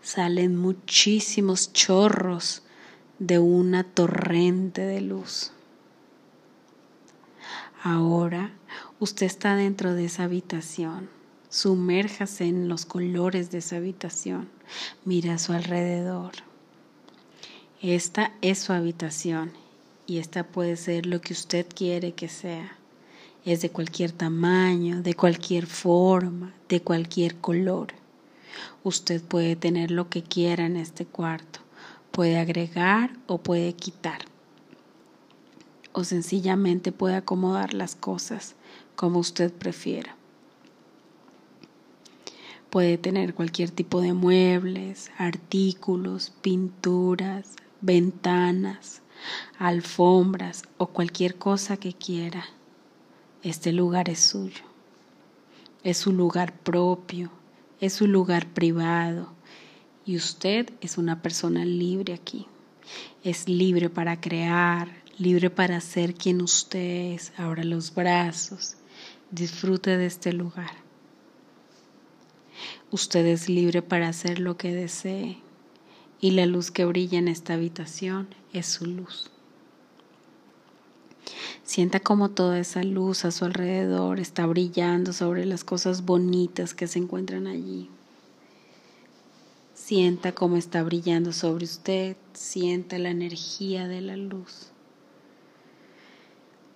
salen 0.03 0.57
muchísimos 0.57 1.73
chorros 1.73 2.63
de 3.19 3.39
una 3.39 3.85
torrente 3.85 4.83
de 4.83 5.01
luz. 5.01 5.53
Ahora 7.83 8.53
usted 8.99 9.27
está 9.27 9.57
dentro 9.57 9.95
de 9.95 10.07
esa 10.07 10.25
habitación. 10.25 11.09
Sumérjase 11.49 12.45
en 12.45 12.69
los 12.69 12.87
colores 12.87 13.51
de 13.51 13.59
esa 13.59 13.77
habitación. 13.77 14.49
Mira 15.05 15.35
a 15.35 15.39
su 15.39 15.53
alrededor. 15.53 16.33
Esta 17.83 18.33
es 18.43 18.59
su 18.59 18.73
habitación 18.73 19.53
y 20.07 20.19
esta 20.19 20.47
puede 20.47 20.77
ser 20.77 21.07
lo 21.07 21.21
que 21.21 21.33
usted 21.33 21.67
quiere 21.75 22.13
que 22.13 22.29
sea. 22.29 22.77
Es 23.45 23.63
de 23.63 23.71
cualquier 23.71 24.13
tamaño, 24.13 25.03
de 25.03 25.15
cualquier 25.15 25.67
forma, 25.67 26.53
de 26.69 26.83
cualquier 26.83 27.37
color. 27.37 28.00
Usted 28.85 29.23
puede 29.23 29.57
tener 29.57 29.91
lo 29.91 30.09
que 30.09 30.23
quiera 30.23 30.67
en 30.67 30.77
este 30.77 31.07
cuarto. 31.07 31.61
Puede 32.11 32.39
agregar 32.39 33.13
o 33.27 33.39
puede 33.39 33.73
quitar. 33.75 34.21
O 35.93 36.05
sencillamente 36.05 36.93
puede 36.93 37.17
acomodar 37.17 37.75
las 37.75 37.95
cosas 37.95 38.55
como 38.97 39.19
usted 39.19 39.53
prefiera. 39.53 40.17
Puede 42.71 42.99
tener 42.99 43.35
cualquier 43.35 43.71
tipo 43.71 44.01
de 44.01 44.13
muebles, 44.13 45.11
artículos, 45.19 46.33
pinturas, 46.41 47.57
ventanas, 47.81 49.03
alfombras 49.59 50.63
o 50.79 50.87
cualquier 50.87 51.35
cosa 51.35 51.77
que 51.77 51.93
quiera. 51.93 52.45
Este 53.43 53.73
lugar 53.73 54.09
es 54.09 54.21
suyo. 54.21 54.63
Es 55.83 55.99
su 55.99 56.13
lugar 56.13 56.53
propio, 56.53 57.31
es 57.81 57.95
su 57.95 58.07
lugar 58.07 58.47
privado 58.53 59.33
y 60.05 60.17
usted 60.17 60.71
es 60.81 60.99
una 60.99 61.23
persona 61.23 61.65
libre 61.65 62.15
aquí. 62.15 62.47
Es 63.23 63.49
libre 63.49 63.89
para 63.91 64.21
crear, 64.21 64.89
libre 65.19 65.51
para 65.51 65.81
ser 65.81 66.15
quien 66.15 66.43
usted 66.43 67.15
es. 67.15 67.33
Abra 67.37 67.65
los 67.65 67.95
brazos, 67.95 68.77
disfrute 69.31 69.97
de 69.97 70.07
este 70.07 70.33
lugar. 70.33 70.73
Usted 72.91 73.25
es 73.27 73.49
libre 73.49 73.83
para 73.83 74.09
hacer 74.09 74.41
lo 74.41 74.57
que 74.57 74.75
desee 74.75 75.39
y 76.21 76.33
la 76.33 76.47
luz 76.47 76.71
que 76.71 76.85
brilla 76.85 77.19
en 77.19 77.29
esta 77.29 77.55
habitación 77.55 78.29
es 78.53 78.67
su 78.67 78.87
luz. 78.87 79.31
Sienta 81.65 82.01
como 82.01 82.31
toda 82.31 82.59
esa 82.59 82.83
luz 82.83 83.25
a 83.25 83.31
su 83.31 83.45
alrededor 83.45 84.21
está 84.21 84.47
brillando 84.47 85.13
sobre 85.13 85.47
las 85.47 85.65
cosas 85.65 86.05
bonitas 86.05 86.75
que 86.75 86.87
se 86.87 86.99
encuentran 86.99 87.47
allí. 87.47 87.89
Sienta 89.75 90.33
cómo 90.33 90.57
está 90.57 90.83
brillando 90.83 91.33
sobre 91.33 91.65
usted, 91.65 92.17
sienta 92.33 92.99
la 92.99 93.11
energía 93.11 93.89
de 93.89 94.01
la 94.01 94.17
luz. 94.17 94.73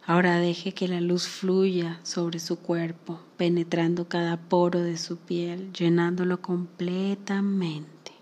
Ahora 0.07 0.38
deje 0.38 0.73
que 0.73 0.87
la 0.88 1.01
luz 1.01 1.27
fluya 1.27 1.99
sobre 2.03 2.38
su 2.38 2.59
cuerpo, 2.59 3.21
penetrando 3.37 4.07
cada 4.09 4.37
poro 4.37 4.81
de 4.81 4.99
su 4.99 5.17
piel, 5.17 5.73
llenándolo 5.73 6.43
completamente 6.43 8.12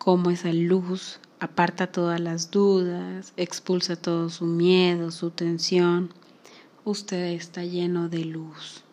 cómo 0.00 0.30
esa 0.30 0.50
luz 0.54 1.20
aparta 1.40 1.90
todas 1.90 2.20
las 2.20 2.50
dudas, 2.50 3.32
expulsa 3.36 3.96
todo 3.96 4.28
su 4.28 4.44
miedo, 4.44 5.10
su 5.10 5.30
tensión. 5.30 6.12
Usted 6.84 7.32
está 7.32 7.64
lleno 7.64 8.08
de 8.08 8.26
luz. 8.26 8.84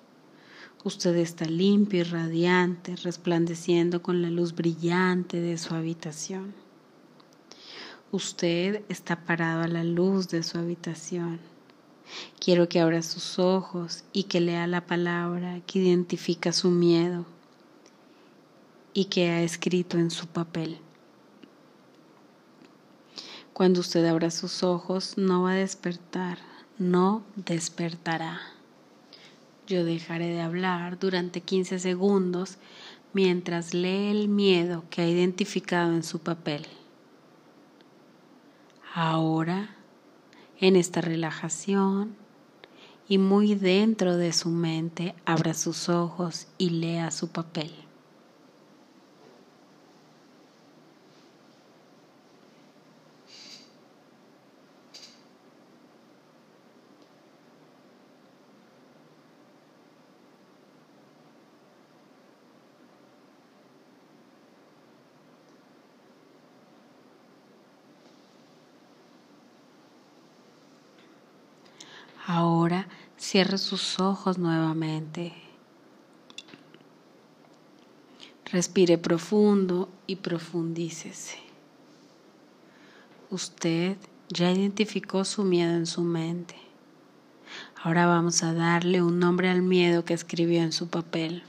Usted 0.84 1.18
está 1.18 1.46
limpio 1.46 2.00
y 2.00 2.04
radiante, 2.04 2.96
resplandeciendo 2.96 4.02
con 4.02 4.22
la 4.22 4.30
luz 4.30 4.56
brillante 4.56 5.42
de 5.42 5.58
su 5.58 5.76
habitación. 5.76 6.54
Usted 8.12 8.84
está 8.88 9.26
parado 9.26 9.64
a 9.64 9.68
la 9.68 9.84
luz 9.84 10.30
de 10.30 10.42
su 10.44 10.58
habitación. 10.58 11.42
Quiero 12.40 12.70
que 12.70 12.80
abra 12.80 13.02
sus 13.02 13.38
ojos 13.38 14.06
y 14.14 14.24
que 14.24 14.40
lea 14.40 14.66
la 14.68 14.86
palabra 14.86 15.60
que 15.68 15.80
identifica 15.80 16.54
su 16.54 16.70
miedo 16.70 17.26
y 18.94 19.06
que 19.06 19.30
ha 19.30 19.42
escrito 19.42 19.98
en 19.98 20.10
su 20.10 20.28
papel. 20.28 20.80
Cuando 23.58 23.80
usted 23.80 24.06
abra 24.06 24.30
sus 24.30 24.62
ojos, 24.62 25.18
no 25.18 25.42
va 25.42 25.54
a 25.54 25.56
despertar, 25.56 26.38
no 26.78 27.24
despertará. 27.36 28.40
Yo 29.66 29.84
dejaré 29.84 30.28
de 30.28 30.42
hablar 30.42 31.00
durante 31.00 31.42
15 31.42 31.80
segundos 31.80 32.60
mientras 33.14 33.74
lee 33.74 34.12
el 34.12 34.28
miedo 34.28 34.84
que 34.92 35.02
ha 35.02 35.10
identificado 35.10 35.94
en 35.94 36.04
su 36.04 36.20
papel. 36.20 36.68
Ahora, 38.94 39.76
en 40.60 40.76
esta 40.76 41.02
relajación 41.02 42.16
y 43.08 43.18
muy 43.18 43.56
dentro 43.56 44.18
de 44.18 44.34
su 44.34 44.50
mente, 44.50 45.16
abra 45.26 45.56
sus 45.56 45.90
ojos 45.90 46.46
y 46.60 46.70
lea 46.70 47.10
su 47.10 47.30
papel. 47.30 47.87
Ahora 72.30 72.90
cierre 73.16 73.58
sus 73.58 74.02
ojos 74.02 74.38
nuevamente. 74.38 75.32
Respire 78.52 78.98
profundo 78.98 79.88
y 80.08 80.18
profundícese. 80.18 81.38
Usted 83.30 83.96
ya 84.28 84.52
identificó 84.52 85.24
su 85.24 85.46
miedo 85.46 85.72
en 85.72 85.86
su 85.86 86.02
mente. 86.02 86.56
Ahora 87.82 88.08
vamos 88.08 88.44
a 88.44 88.54
darle 88.54 89.02
un 89.02 89.20
nombre 89.20 89.50
al 89.50 89.62
miedo 89.62 90.04
que 90.04 90.14
escribió 90.14 90.62
en 90.62 90.74
su 90.74 90.90
papel. 90.90 91.44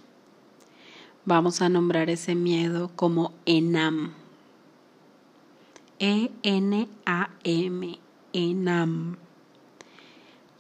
Vamos 1.25 1.61
a 1.61 1.69
nombrar 1.69 2.09
ese 2.09 2.37
miedo 2.37 2.93
como 2.95 3.33
ENAM. 3.47 4.13
E-N-A-M. 5.99 6.79
ENAM. 8.33 9.28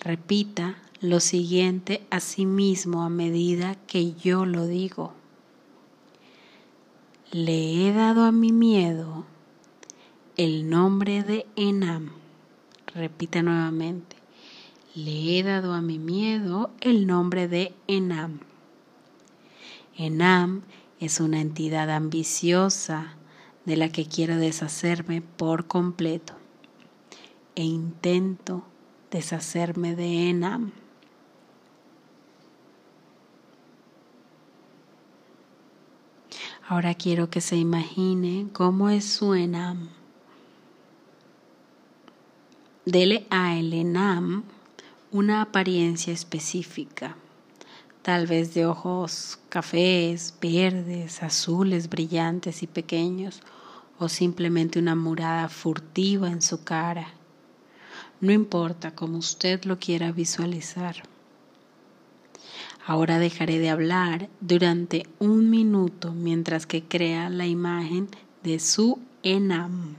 Repita 0.01 0.77
lo 1.01 1.19
siguiente 1.19 2.07
a 2.11 2.21
sí 2.21 2.47
mismo 2.47 3.03
a 3.03 3.09
medida 3.09 3.75
que 3.87 4.15
yo 4.15 4.47
lo 4.47 4.67
digo. 4.67 5.13
Le 7.33 7.89
he 7.89 7.93
dado 7.93 8.25
a 8.25 8.31
mi 8.31 8.53
miedo 8.53 9.27
el 10.37 10.71
nombre 10.71 11.25
de 11.25 11.47
Enam. 11.57 12.13
Repita 12.95 13.43
nuevamente. 13.43 14.17
Le 14.95 15.39
he 15.39 15.43
dado 15.43 15.75
a 15.75 15.81
mi 15.81 15.99
miedo 15.99 16.71
el 16.81 17.09
nombre 17.09 17.49
de 17.49 17.75
Enam. 17.89 18.39
Enam 19.97 20.63
es 21.01 21.19
una 21.19 21.41
entidad 21.41 21.91
ambiciosa 21.91 23.17
de 23.65 23.77
la 23.77 23.89
que 23.89 24.07
quiero 24.07 24.37
deshacerme 24.37 25.23
por 25.23 25.67
completo 25.67 26.35
e 27.57 27.65
intento 27.65 28.65
deshacerme 29.11 29.95
de 29.95 30.31
Enam. 30.31 30.73
Ahora 36.69 36.95
quiero 36.95 37.31
que 37.31 37.41
se 37.41 37.57
imagine 37.57 38.49
cómo 38.53 38.91
es 38.91 39.05
su 39.05 39.35
Enam. 39.35 39.89
dele 42.91 43.27
a 43.29 43.55
el 43.59 43.75
ENAM 43.75 44.45
una 45.11 45.43
apariencia 45.43 46.11
específica, 46.11 47.17
tal 48.01 48.27
vez 48.27 48.55
de 48.55 48.65
ojos 48.65 49.39
cafés, 49.51 50.35
verdes, 50.41 51.23
azules, 51.23 51.91
brillantes 51.91 52.63
y 52.63 52.67
pequeños, 52.67 53.43
o 53.99 54.09
simplemente 54.09 54.79
una 54.79 54.95
murada 54.95 55.51
furtiva 55.51 56.31
en 56.31 56.41
su 56.41 56.65
cara. 56.65 57.09
No 58.21 58.33
importa 58.33 58.95
cómo 58.95 59.19
usted 59.19 59.65
lo 59.65 59.79
quiera 59.79 60.11
visualizar. 60.11 61.03
Ahora 62.85 63.19
dejaré 63.19 63.59
de 63.59 63.71
hablar 63.71 64.29
durante 64.41 65.07
un 65.19 65.51
minuto 65.51 66.13
mientras 66.13 66.67
que 66.67 66.83
crea 66.83 67.29
la 67.31 67.47
imagen 67.47 68.09
de 68.43 68.59
su 68.59 68.99
enam. 69.23 69.97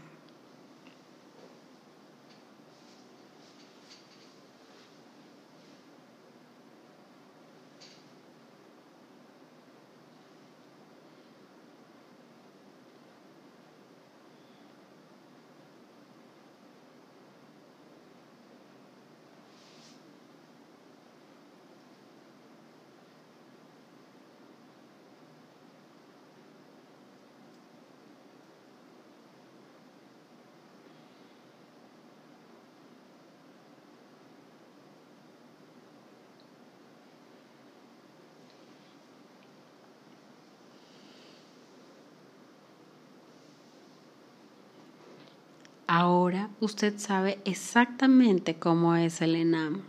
Ahora 45.91 46.51
usted 46.59 46.99
sabe 46.99 47.39
exactamente 47.45 48.59
cómo 48.59 48.93
es 48.93 49.21
el 49.21 49.35
ENAM. 49.35 49.81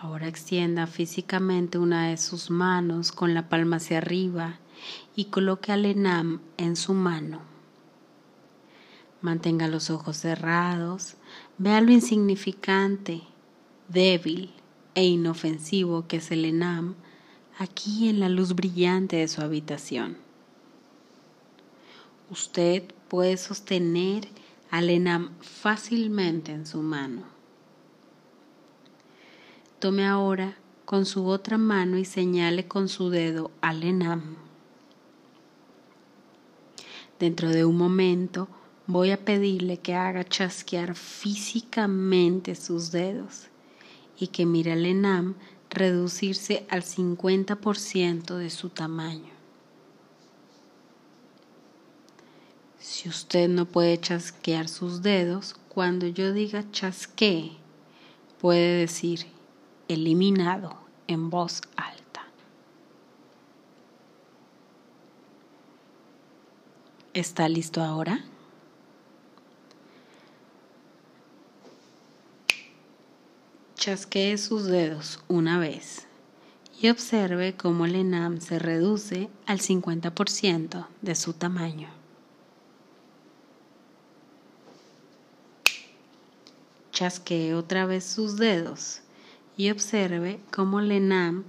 Ahora 0.00 0.26
extienda 0.26 0.88
físicamente 0.88 1.78
una 1.78 2.08
de 2.08 2.16
sus 2.16 2.50
manos 2.50 3.12
con 3.12 3.34
la 3.34 3.48
palma 3.48 3.76
hacia 3.76 3.98
arriba 3.98 4.58
y 5.14 5.26
coloque 5.26 5.70
al 5.70 5.84
ENAM 5.84 6.40
en 6.56 6.74
su 6.74 6.92
mano. 6.92 7.42
Mantenga 9.20 9.68
los 9.68 9.90
ojos 9.90 10.16
cerrados, 10.16 11.14
vea 11.56 11.80
lo 11.80 11.92
insignificante, 11.92 13.22
débil 13.86 14.50
e 14.96 15.04
inofensivo 15.04 16.08
que 16.08 16.16
es 16.16 16.32
el 16.32 16.44
ENAM 16.44 16.96
aquí 17.60 18.08
en 18.08 18.18
la 18.18 18.28
luz 18.28 18.56
brillante 18.56 19.18
de 19.18 19.28
su 19.28 19.40
habitación. 19.40 20.16
Usted 22.28 22.82
puede 23.06 23.36
sostener 23.36 24.26
al 24.74 24.90
enam 24.90 25.30
fácilmente 25.40 26.50
en 26.50 26.66
su 26.66 26.82
mano. 26.82 27.22
Tome 29.78 30.04
ahora 30.04 30.56
con 30.84 31.06
su 31.06 31.28
otra 31.28 31.58
mano 31.58 31.96
y 31.96 32.04
señale 32.04 32.66
con 32.66 32.88
su 32.88 33.08
dedo 33.08 33.52
al 33.60 33.84
enam. 33.84 34.34
Dentro 37.20 37.50
de 37.50 37.64
un 37.64 37.76
momento 37.76 38.48
voy 38.88 39.12
a 39.12 39.24
pedirle 39.24 39.76
que 39.78 39.94
haga 39.94 40.24
chasquear 40.24 40.96
físicamente 40.96 42.56
sus 42.56 42.90
dedos 42.90 43.46
y 44.18 44.26
que 44.26 44.44
mire 44.44 44.72
al 44.72 44.86
enam 44.86 45.36
reducirse 45.70 46.66
al 46.68 46.82
50% 46.82 48.34
de 48.38 48.50
su 48.50 48.70
tamaño. 48.70 49.33
Si 52.84 53.08
usted 53.08 53.48
no 53.48 53.64
puede 53.64 53.98
chasquear 53.98 54.68
sus 54.68 55.00
dedos, 55.00 55.56
cuando 55.70 56.06
yo 56.06 56.34
diga 56.34 56.70
chasquee, 56.70 57.56
puede 58.38 58.76
decir 58.76 59.24
eliminado 59.88 60.76
en 61.06 61.30
voz 61.30 61.62
alta. 61.76 62.26
¿Está 67.14 67.48
listo 67.48 67.82
ahora? 67.82 68.22
Chasquee 73.76 74.36
sus 74.36 74.64
dedos 74.64 75.24
una 75.28 75.58
vez 75.58 76.06
y 76.82 76.90
observe 76.90 77.56
cómo 77.56 77.86
el 77.86 77.94
ENAM 77.94 78.42
se 78.42 78.58
reduce 78.58 79.30
al 79.46 79.60
50% 79.60 80.86
de 81.00 81.14
su 81.14 81.32
tamaño. 81.32 82.03
Chasquee 86.94 87.54
otra 87.54 87.86
vez 87.86 88.04
sus 88.04 88.36
dedos 88.36 89.00
y 89.56 89.70
observe 89.70 90.38
cómo 90.52 90.80
Lenam 90.80 91.42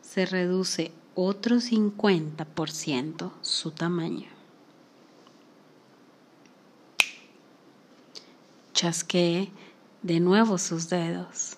se 0.00 0.26
reduce 0.26 0.92
otro 1.16 1.56
50% 1.56 3.32
su 3.40 3.72
tamaño. 3.72 4.28
Chasquee 8.72 9.50
de 10.02 10.20
nuevo 10.20 10.56
sus 10.56 10.88
dedos. 10.88 11.56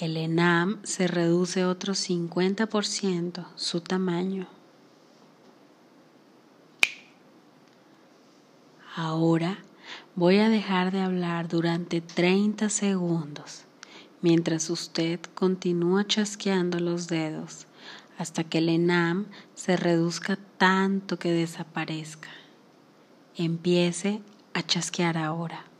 El 0.00 0.16
enam 0.16 0.80
se 0.82 1.06
reduce 1.08 1.66
otro 1.66 1.92
50% 1.92 3.46
su 3.54 3.82
tamaño. 3.82 4.48
Ahora 8.96 9.58
Voy 10.14 10.36
a 10.40 10.50
dejar 10.50 10.92
de 10.92 11.00
hablar 11.00 11.48
durante 11.48 12.02
30 12.02 12.68
segundos 12.68 13.64
mientras 14.20 14.68
usted 14.68 15.18
continúa 15.34 16.06
chasqueando 16.06 16.78
los 16.80 17.08
dedos 17.08 17.66
hasta 18.18 18.44
que 18.44 18.58
el 18.58 18.68
enam 18.68 19.28
se 19.54 19.74
reduzca 19.78 20.38
tanto 20.58 21.18
que 21.18 21.32
desaparezca. 21.32 22.28
Empiece 23.36 24.20
a 24.52 24.62
chasquear 24.62 25.16
ahora. 25.16 25.71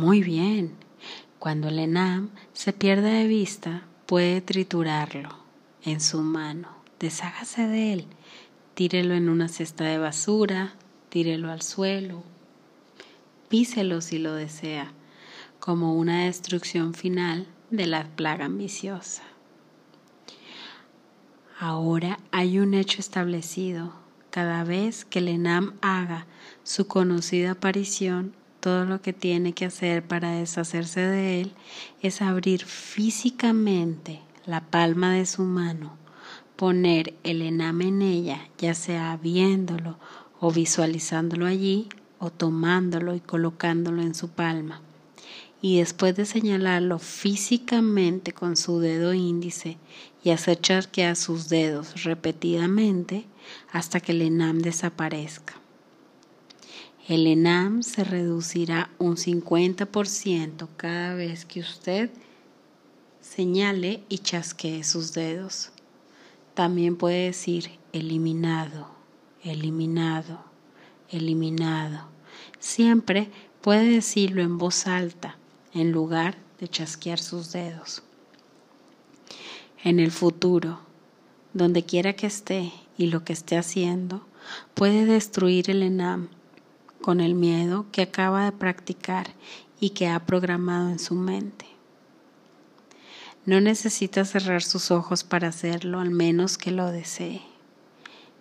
Muy 0.00 0.22
bien. 0.22 0.76
Cuando 1.38 1.68
el 1.68 1.78
enam 1.78 2.30
se 2.54 2.72
pierde 2.72 3.10
de 3.10 3.26
vista, 3.26 3.82
puede 4.06 4.40
triturarlo 4.40 5.28
en 5.84 6.00
su 6.00 6.22
mano. 6.22 6.68
Deshágase 6.98 7.68
de 7.68 7.92
él. 7.92 8.06
Tírelo 8.72 9.12
en 9.12 9.28
una 9.28 9.48
cesta 9.48 9.84
de 9.84 9.98
basura, 9.98 10.72
tírelo 11.10 11.50
al 11.50 11.60
suelo, 11.60 12.22
píselo 13.50 14.00
si 14.00 14.18
lo 14.18 14.32
desea, 14.32 14.90
como 15.58 15.94
una 15.94 16.24
destrucción 16.24 16.94
final 16.94 17.46
de 17.68 17.86
la 17.86 18.04
plaga 18.04 18.46
ambiciosa. 18.46 19.24
Ahora 21.58 22.18
hay 22.30 22.58
un 22.58 22.72
hecho 22.72 23.00
establecido. 23.00 23.92
Cada 24.30 24.64
vez 24.64 25.04
que 25.04 25.18
el 25.18 25.28
ENAM 25.28 25.74
haga 25.82 26.26
su 26.62 26.86
conocida 26.86 27.50
aparición, 27.50 28.39
todo 28.60 28.84
lo 28.84 29.00
que 29.00 29.12
tiene 29.12 29.52
que 29.52 29.64
hacer 29.64 30.06
para 30.06 30.32
deshacerse 30.32 31.00
de 31.00 31.40
él 31.40 31.52
es 32.02 32.22
abrir 32.22 32.64
físicamente 32.64 34.20
la 34.46 34.60
palma 34.60 35.14
de 35.14 35.26
su 35.26 35.42
mano, 35.42 35.96
poner 36.56 37.14
el 37.24 37.42
ename 37.42 37.88
en 37.88 38.02
ella, 38.02 38.48
ya 38.58 38.74
sea 38.74 39.16
viéndolo 39.16 39.98
o 40.40 40.52
visualizándolo 40.52 41.46
allí, 41.46 41.88
o 42.18 42.30
tomándolo 42.30 43.14
y 43.14 43.20
colocándolo 43.20 44.02
en 44.02 44.14
su 44.14 44.28
palma. 44.28 44.80
Y 45.62 45.78
después 45.78 46.16
de 46.16 46.26
señalarlo 46.26 46.98
físicamente 46.98 48.32
con 48.32 48.56
su 48.56 48.78
dedo 48.78 49.12
índice 49.14 49.78
y 50.22 50.30
hacer 50.30 50.60
charquear 50.60 51.16
sus 51.16 51.48
dedos 51.48 52.04
repetidamente 52.04 53.26
hasta 53.72 54.00
que 54.00 54.12
el 54.12 54.22
enam 54.22 54.58
desaparezca. 54.60 55.59
El 57.10 57.26
ENAM 57.26 57.82
se 57.82 58.04
reducirá 58.04 58.88
un 59.00 59.16
50% 59.16 60.68
cada 60.76 61.14
vez 61.14 61.44
que 61.44 61.58
usted 61.58 62.08
señale 63.20 64.04
y 64.08 64.18
chasquee 64.18 64.84
sus 64.84 65.12
dedos. 65.12 65.72
También 66.54 66.94
puede 66.94 67.24
decir 67.24 67.68
eliminado, 67.92 68.86
eliminado, 69.42 70.44
eliminado. 71.08 72.06
Siempre 72.60 73.28
puede 73.60 73.88
decirlo 73.88 74.42
en 74.42 74.56
voz 74.56 74.86
alta 74.86 75.36
en 75.74 75.90
lugar 75.90 76.38
de 76.60 76.68
chasquear 76.68 77.18
sus 77.18 77.50
dedos. 77.50 78.04
En 79.82 79.98
el 79.98 80.12
futuro, 80.12 80.78
donde 81.54 81.82
quiera 81.82 82.12
que 82.12 82.28
esté 82.28 82.72
y 82.96 83.06
lo 83.06 83.24
que 83.24 83.32
esté 83.32 83.56
haciendo, 83.56 84.24
puede 84.74 85.06
destruir 85.06 85.70
el 85.70 85.82
enam 85.82 86.28
con 87.00 87.20
el 87.20 87.34
miedo 87.34 87.86
que 87.92 88.02
acaba 88.02 88.44
de 88.44 88.52
practicar 88.52 89.28
y 89.80 89.90
que 89.90 90.08
ha 90.08 90.26
programado 90.26 90.90
en 90.90 90.98
su 90.98 91.14
mente. 91.14 91.66
No 93.46 93.60
necesita 93.60 94.24
cerrar 94.24 94.62
sus 94.62 94.90
ojos 94.90 95.24
para 95.24 95.48
hacerlo, 95.48 96.00
al 96.00 96.10
menos 96.10 96.58
que 96.58 96.70
lo 96.70 96.90
desee. 96.92 97.42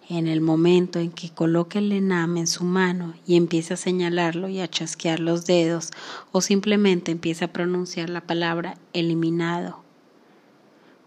En 0.10 0.28
el 0.28 0.42
momento 0.42 1.00
en 1.00 1.12
que 1.12 1.30
coloque 1.30 1.80
el 1.80 1.92
enam 1.92 2.38
en 2.38 2.48
su 2.48 2.64
mano 2.64 3.14
y 3.26 3.36
empiece 3.36 3.76
a 3.76 3.78
señalarlo 3.78 4.50
y 4.50 4.60
a 4.60 4.68
chasquear 4.68 5.20
los 5.20 5.46
dedos, 5.46 5.92
o 6.32 6.42
simplemente 6.42 7.12
empiece 7.12 7.46
a 7.46 7.54
pronunciar 7.54 8.10
la 8.10 8.22
palabra 8.22 8.78
eliminado, 8.92 9.84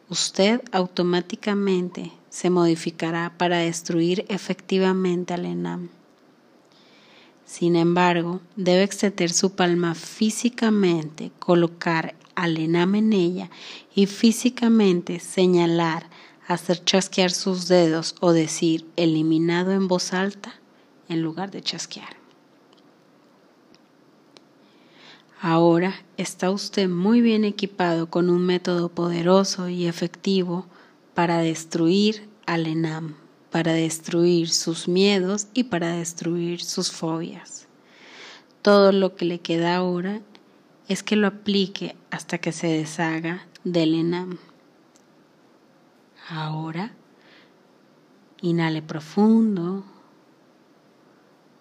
usted 0.09 0.63
automáticamente 0.73 2.13
se 2.31 2.49
modificará 2.49 3.35
para 3.37 3.59
destruir 3.59 4.25
efectivamente 4.29 5.35
al 5.35 5.47
enam. 5.47 5.91
Sin 7.53 7.77
embargo, 7.77 8.41
debe 8.57 8.83
extender 8.83 9.31
su 9.31 9.55
palma 9.55 9.95
físicamente, 9.95 11.33
colocar 11.39 12.15
al 12.35 12.57
enam 12.57 12.95
en 12.95 13.13
ella 13.13 13.51
y 13.95 14.07
físicamente 14.07 15.21
señalar, 15.21 16.09
hacer 16.49 16.83
chasquear 16.83 17.31
sus 17.31 17.69
dedos 17.69 18.15
o 18.21 18.33
decir 18.33 18.87
eliminado 18.97 19.73
en 19.73 19.87
voz 19.87 20.15
alta 20.15 20.55
en 21.11 21.21
lugar 21.21 21.51
de 21.51 21.61
chasquear. 21.61 22.17
Ahora 25.39 25.93
está 26.17 26.51
usted 26.51 26.89
muy 26.89 27.21
bien 27.21 27.45
equipado 27.45 28.09
con 28.09 28.31
un 28.31 28.47
método 28.47 28.89
poderoso 28.89 29.69
y 29.69 29.85
efectivo 29.85 30.65
para 31.13 31.41
destruir 31.41 32.31
al 32.47 32.67
enam, 32.67 33.15
para 33.53 33.75
destruir 33.75 34.49
sus 34.49 34.89
miedos 34.89 35.47
y 35.53 35.65
para 35.65 35.93
destruir 35.93 36.63
sus 36.63 36.91
fobias. 36.91 37.69
Todo 38.63 38.93
lo 38.93 39.15
que 39.15 39.27
le 39.27 39.41
queda 39.41 39.77
ahora 39.77 40.23
es 40.89 41.03
que 41.03 41.17
lo 41.17 41.27
aplique 41.27 41.95
hasta 42.11 42.39
que 42.39 42.51
se 42.51 42.67
deshaga 42.67 43.47
del 43.63 43.95
enam. 43.95 44.39
Ahora, 46.29 46.93
inhale 48.41 48.81
profundo, 48.81 49.85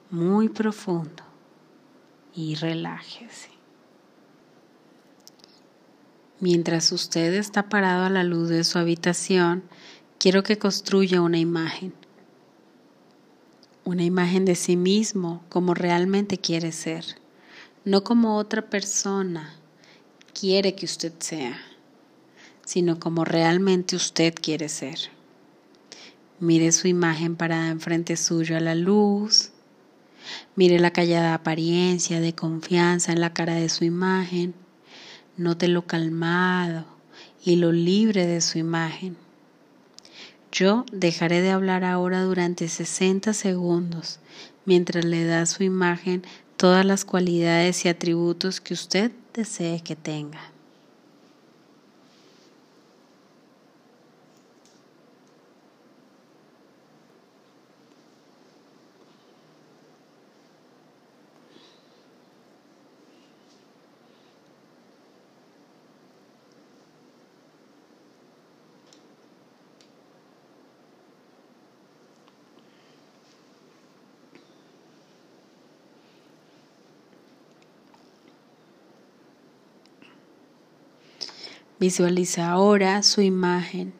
muy 0.10 0.47
profundo 0.47 1.23
y 2.34 2.56
relájese. 2.56 3.49
Mientras 6.39 6.91
usted 6.93 7.34
está 7.34 7.67
parado 7.67 8.06
a 8.06 8.10
la 8.10 8.23
luz 8.23 8.47
de 8.47 8.63
su 8.63 8.80
habitación, 8.80 9.63
quiero 10.21 10.43
que 10.43 10.60
construya 10.60 11.19
una 11.19 11.39
imagen. 11.39 11.93
Una 13.84 14.03
imagen 14.03 14.45
de 14.45 14.53
sí 14.53 14.77
mismo 14.77 15.43
como 15.49 15.73
realmente 15.73 16.38
quiere 16.38 16.71
ser, 16.71 17.03
no 17.86 18.03
como 18.03 18.38
otra 18.38 18.69
persona 18.69 19.55
quiere 20.39 20.75
que 20.75 20.86
usted 20.86 21.12
sea, 21.17 21.60
sino 22.63 22.99
como 22.99 23.25
realmente 23.25 23.95
usted 23.95 24.36
quiere 24.36 24.69
ser. 24.69 24.99
Mire 26.39 26.71
su 26.71 26.88
imagen 26.88 27.36
parada 27.36 27.69
enfrente 27.69 28.15
suyo 28.15 28.55
a 28.55 28.60
la 28.60 28.75
luz. 28.75 29.49
Mire 30.55 30.77
la 30.77 30.93
callada 30.93 31.34
apariencia 31.34 32.21
de 32.21 32.36
confianza 32.36 33.12
en 33.12 33.21
la 33.21 33.34
cara 33.34 33.55
de 33.55 33.69
su 33.69 33.86
imagen. 33.86 34.53
Note 35.36 35.67
lo 35.67 35.88
calmado 35.88 36.86
y 37.43 37.55
lo 37.55 37.71
libre 37.71 38.27
de 38.27 38.41
su 38.41 38.60
imagen. 38.60 39.17
Yo 40.52 40.86
dejaré 40.92 41.42
de 41.42 41.52
hablar 41.52 41.86
ahora 41.86 42.24
durante 42.24 42.68
60 42.68 43.34
segundos 43.34 44.20
mientras 44.66 45.06
le 45.06 45.26
da 45.26 45.42
a 45.42 45.46
su 45.46 45.64
imagen 45.64 46.24
todas 46.58 46.86
las 46.86 47.06
cualidades 47.06 47.86
y 47.86 47.90
atributos 47.90 48.62
que 48.62 48.74
usted 48.74 49.12
desee 49.34 49.82
que 49.82 49.96
tenga. 49.96 50.51
Visualiza 81.82 82.52
ahora 82.52 83.02
su 83.02 83.22
imagen, 83.22 83.91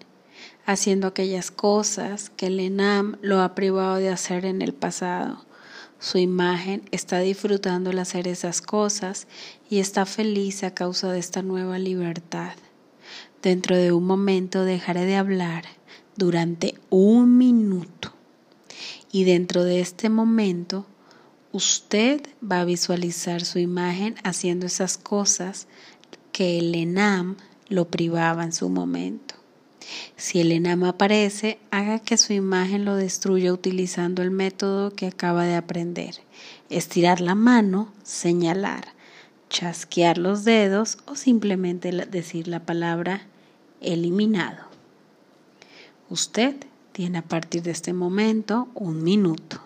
haciendo 0.68 1.08
aquellas 1.08 1.50
cosas 1.50 2.30
que 2.30 2.46
el 2.46 2.60
Enam 2.60 3.18
lo 3.24 3.42
ha 3.42 3.56
privado 3.56 3.96
de 3.96 4.10
hacer 4.10 4.46
en 4.46 4.62
el 4.62 4.72
pasado. 4.72 5.44
Su 5.98 6.20
imagen 6.20 6.84
está 6.92 7.18
disfrutando 7.22 7.90
el 7.90 7.98
hacer 7.98 8.28
esas 8.28 8.62
cosas 8.62 9.26
y 9.68 9.80
está 9.80 10.06
feliz 10.06 10.64
a 10.64 10.76
causa 10.76 11.12
de 11.12 11.18
esta 11.18 11.42
nueva 11.42 11.80
libertad. 11.80 12.54
Dentro 13.42 13.76
de 13.76 13.92
un 13.92 14.06
momento 14.06 14.64
dejaré 14.64 15.06
de 15.06 15.16
hablar 15.16 15.64
durante 16.16 16.76
un 16.92 17.40
minuto 17.40 18.14
y 19.12 19.24
dentro 19.24 19.64
de 19.64 19.80
este 19.80 20.08
momento 20.12 20.86
usted 21.52 22.22
va 22.44 22.60
a 22.60 22.66
visualizar 22.66 23.44
su 23.44 23.58
imagen 23.58 24.18
haciendo 24.24 24.68
esas 24.68 25.00
cosas 25.00 25.68
que 26.32 26.60
el 26.60 26.76
Enam 26.76 27.38
lo 27.72 27.86
privaba 27.86 28.44
en 28.44 28.54
su 28.54 28.70
momento. 28.70 29.36
Si 30.16 30.40
el 30.40 30.52
enama 30.52 30.90
aparece, 30.90 31.60
haga 31.72 32.00
que 32.00 32.18
su 32.18 32.34
imagen 32.34 32.86
lo 32.86 32.96
destruya 32.96 33.52
utilizando 33.52 34.22
el 34.22 34.32
método 34.32 34.92
que 34.92 35.08
acaba 35.08 35.46
de 35.46 35.56
aprender. 35.56 36.16
Estirar 36.70 37.20
la 37.20 37.36
mano, 37.36 37.92
señalar, 38.04 38.90
chasquear 39.50 40.18
los 40.18 40.44
dedos 40.44 41.00
o 41.06 41.16
simplemente 41.16 41.92
decir 41.92 42.48
la 42.48 42.66
palabra 42.66 43.28
eliminado. 43.82 44.64
Usted 46.10 46.56
tiene 46.92 47.20
a 47.20 47.24
partir 47.24 47.64
de 47.64 47.72
este 47.72 47.94
momento 47.94 48.68
un 48.76 49.04
minuto. 49.04 49.62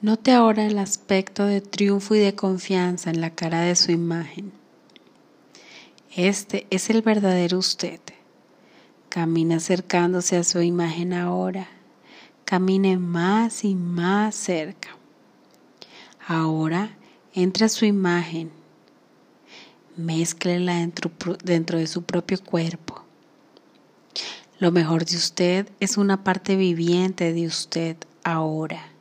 Note 0.00 0.30
ahora 0.30 0.64
el 0.64 0.78
aspecto 0.78 1.44
de 1.44 1.60
triunfo 1.60 2.14
y 2.14 2.20
de 2.20 2.36
confianza 2.36 3.10
en 3.10 3.20
la 3.20 3.30
cara 3.30 3.62
de 3.62 3.74
su 3.74 3.90
imagen. 3.90 4.52
Este 6.14 6.68
es 6.70 6.88
el 6.88 7.02
verdadero 7.02 7.58
usted. 7.58 7.98
Camina 9.08 9.56
acercándose 9.56 10.36
a 10.36 10.44
su 10.44 10.62
imagen 10.62 11.12
ahora. 11.12 11.66
Camine 12.44 12.96
más 12.96 13.64
y 13.64 13.74
más 13.74 14.36
cerca. 14.36 14.90
Ahora 16.28 16.96
entre 17.34 17.64
a 17.64 17.68
su 17.68 17.84
imagen. 17.84 18.52
Mézclela 19.96 20.76
dentro, 20.76 21.10
dentro 21.42 21.76
de 21.76 21.88
su 21.88 22.04
propio 22.04 22.40
cuerpo. 22.40 23.02
Lo 24.60 24.70
mejor 24.70 25.04
de 25.04 25.16
usted 25.16 25.68
es 25.80 25.98
una 25.98 26.22
parte 26.22 26.54
viviente 26.54 27.32
de 27.32 27.48
usted 27.48 27.96
ahora 28.22 28.92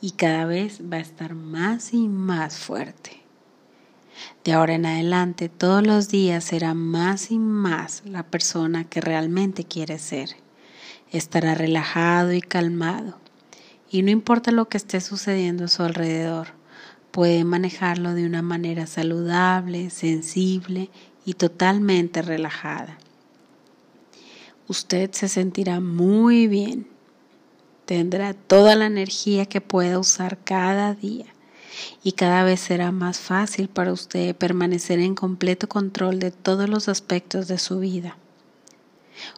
y 0.00 0.12
cada 0.12 0.44
vez 0.44 0.80
va 0.92 0.96
a 0.96 1.00
estar 1.00 1.34
más 1.34 1.94
y 1.94 2.08
más 2.08 2.58
fuerte. 2.58 3.22
De 4.44 4.52
ahora 4.52 4.74
en 4.74 4.86
adelante, 4.86 5.48
todos 5.48 5.86
los 5.86 6.08
días 6.08 6.44
será 6.44 6.74
más 6.74 7.30
y 7.30 7.38
más 7.38 8.02
la 8.04 8.24
persona 8.24 8.84
que 8.84 9.00
realmente 9.00 9.64
quiere 9.64 9.98
ser. 9.98 10.30
Estará 11.10 11.54
relajado 11.54 12.32
y 12.32 12.40
calmado. 12.40 13.18
Y 13.90 14.02
no 14.02 14.10
importa 14.10 14.50
lo 14.50 14.68
que 14.68 14.78
esté 14.78 15.00
sucediendo 15.00 15.64
a 15.64 15.68
su 15.68 15.82
alrededor, 15.82 16.48
puede 17.10 17.44
manejarlo 17.44 18.14
de 18.14 18.26
una 18.26 18.42
manera 18.42 18.86
saludable, 18.86 19.90
sensible 19.90 20.90
y 21.24 21.34
totalmente 21.34 22.22
relajada. 22.22 22.98
Usted 24.66 25.12
se 25.12 25.28
sentirá 25.28 25.80
muy 25.80 26.46
bien. 26.46 26.88
Tendrá 27.92 28.32
toda 28.32 28.74
la 28.74 28.86
energía 28.86 29.44
que 29.44 29.60
pueda 29.60 29.98
usar 29.98 30.38
cada 30.38 30.94
día 30.94 31.26
y 32.02 32.12
cada 32.12 32.42
vez 32.42 32.58
será 32.60 32.90
más 32.90 33.20
fácil 33.20 33.68
para 33.68 33.92
usted 33.92 34.34
permanecer 34.34 34.98
en 34.98 35.14
completo 35.14 35.68
control 35.68 36.18
de 36.18 36.30
todos 36.30 36.70
los 36.70 36.88
aspectos 36.88 37.48
de 37.48 37.58
su 37.58 37.80
vida. 37.80 38.16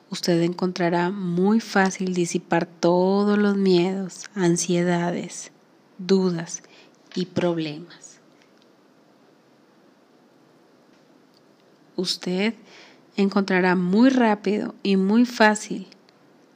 Usted 0.09 0.41
encontrará 0.43 1.11
muy 1.11 1.59
fácil 1.59 2.15
disipar 2.15 2.65
todos 2.65 3.37
los 3.37 3.57
miedos, 3.57 4.27
ansiedades, 4.37 5.51
dudas 5.99 6.63
y 7.17 7.27
problemas. 7.27 8.21
Usted 11.97 12.55
encontrará 13.17 13.75
muy 13.75 14.11
rápido 14.11 14.77
y 14.85 14.97
muy 14.97 15.25
fácil 15.25 15.89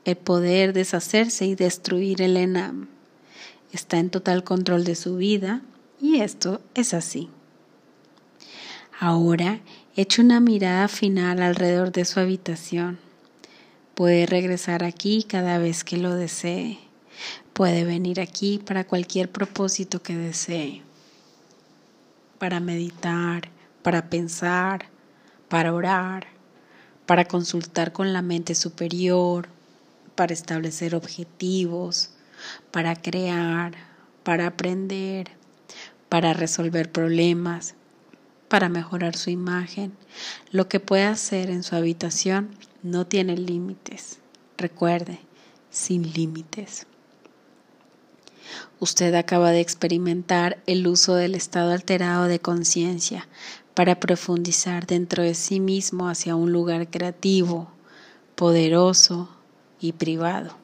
el 0.08 0.16
poder 0.16 0.72
deshacerse 0.72 1.44
y 1.44 1.54
destruir 1.54 2.22
el 2.22 2.36
ENAM 2.36 2.88
está 3.72 3.98
en 3.98 4.08
total 4.08 4.44
control 4.44 4.84
de 4.84 4.94
su 4.94 5.16
vida 5.16 5.60
y 6.00 6.20
esto 6.20 6.62
es 6.74 6.94
así. 6.94 7.28
Ahora 8.98 9.60
eche 9.96 10.22
una 10.22 10.40
mirada 10.40 10.88
final 10.88 11.42
alrededor 11.42 11.92
de 11.92 12.04
su 12.04 12.20
habitación. 12.20 12.98
Puede 13.94 14.26
regresar 14.26 14.82
aquí 14.82 15.24
cada 15.24 15.58
vez 15.58 15.84
que 15.84 15.98
lo 15.98 16.14
desee. 16.14 16.78
Puede 17.52 17.84
venir 17.84 18.20
aquí 18.20 18.58
para 18.64 18.84
cualquier 18.84 19.30
propósito 19.30 20.02
que 20.02 20.16
desee. 20.16 20.82
Para 22.38 22.60
meditar, 22.60 23.50
para 23.82 24.08
pensar, 24.08 24.86
para 25.48 25.74
orar, 25.74 26.28
para 27.06 27.26
consultar 27.26 27.92
con 27.92 28.12
la 28.12 28.22
mente 28.22 28.54
superior, 28.54 29.48
para 30.18 30.34
establecer 30.34 30.96
objetivos, 30.96 32.10
para 32.72 32.96
crear, 32.96 33.74
para 34.24 34.48
aprender, 34.48 35.30
para 36.08 36.32
resolver 36.32 36.90
problemas, 36.90 37.76
para 38.48 38.68
mejorar 38.68 39.14
su 39.14 39.30
imagen. 39.30 39.92
Lo 40.50 40.68
que 40.68 40.80
puede 40.80 41.04
hacer 41.04 41.50
en 41.50 41.62
su 41.62 41.76
habitación 41.76 42.50
no 42.82 43.06
tiene 43.06 43.36
límites. 43.36 44.18
Recuerde, 44.56 45.20
sin 45.70 46.12
límites. 46.12 46.88
Usted 48.80 49.14
acaba 49.14 49.52
de 49.52 49.60
experimentar 49.60 50.60
el 50.66 50.88
uso 50.88 51.14
del 51.14 51.36
estado 51.36 51.70
alterado 51.70 52.24
de 52.24 52.40
conciencia 52.40 53.28
para 53.72 54.00
profundizar 54.00 54.84
dentro 54.84 55.22
de 55.22 55.34
sí 55.34 55.60
mismo 55.60 56.08
hacia 56.08 56.34
un 56.34 56.50
lugar 56.50 56.90
creativo, 56.90 57.70
poderoso 58.34 59.37
y 59.80 59.92
privado 59.92 60.56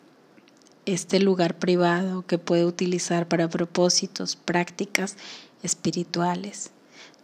este 0.87 1.19
lugar 1.21 1.59
privado 1.59 2.27
que 2.27 2.39
puede 2.39 2.65
utilizar 2.65 3.29
para 3.29 3.49
propósitos, 3.49 4.37
prácticas 4.37 5.17
espirituales, 5.63 6.71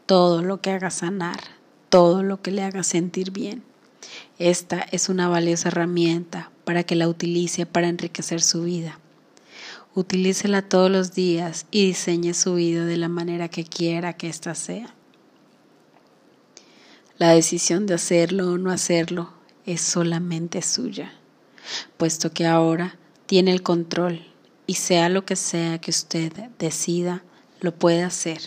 todo 0.07 0.43
lo 0.43 0.61
que 0.61 0.71
haga 0.71 0.91
sanar, 0.91 1.41
todo 1.89 2.23
lo 2.23 2.41
que 2.41 2.51
le 2.51 2.63
haga 2.63 2.83
sentir 2.83 3.33
bien. 3.33 3.63
Esta 4.39 4.81
es 4.81 5.09
una 5.09 5.29
valiosa 5.29 5.69
herramienta 5.69 6.51
para 6.65 6.85
que 6.85 6.97
la 6.97 7.09
utilice 7.09 7.67
para 7.67 7.89
enriquecer 7.89 8.41
su 8.41 8.63
vida. 8.63 8.99
Utilícela 9.95 10.63
todos 10.63 10.91
los 10.91 11.13
días 11.13 11.67
y 11.71 11.87
diseñe 11.87 12.33
su 12.33 12.55
vida 12.55 12.85
de 12.85 12.97
la 12.97 13.09
manera 13.09 13.49
que 13.49 13.65
quiera 13.65 14.15
que 14.15 14.29
ésta 14.29 14.55
sea. 14.55 14.95
La 17.19 17.35
decisión 17.35 17.87
de 17.87 17.95
hacerlo 17.95 18.53
o 18.53 18.59
no 18.59 18.71
hacerlo 18.71 19.31
es 19.67 19.83
solamente 19.83 20.63
suya, 20.63 21.13
puesto 21.97 22.33
que 22.33 22.47
ahora 22.47 22.97
tiene 23.27 23.53
el 23.53 23.63
control 23.63 24.27
y 24.67 24.75
sea 24.75 25.09
lo 25.09 25.25
que 25.25 25.37
sea 25.37 25.81
que 25.81 25.91
usted 25.91 26.33
decida, 26.59 27.23
lo 27.61 27.75
puede 27.75 28.03
hacer. 28.03 28.41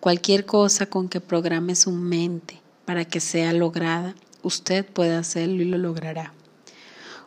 Cualquier 0.00 0.44
cosa 0.44 0.86
con 0.86 1.08
que 1.08 1.20
programe 1.20 1.74
su 1.74 1.90
mente 1.90 2.60
para 2.84 3.04
que 3.04 3.20
sea 3.20 3.52
lograda, 3.52 4.14
usted 4.42 4.84
puede 4.84 5.14
hacerlo 5.14 5.62
y 5.62 5.64
lo 5.64 5.78
logrará. 5.78 6.32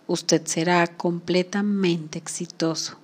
Usted 0.06 0.46
será 0.46 0.88
completamente 0.88 2.17
exitoso. 2.17 2.98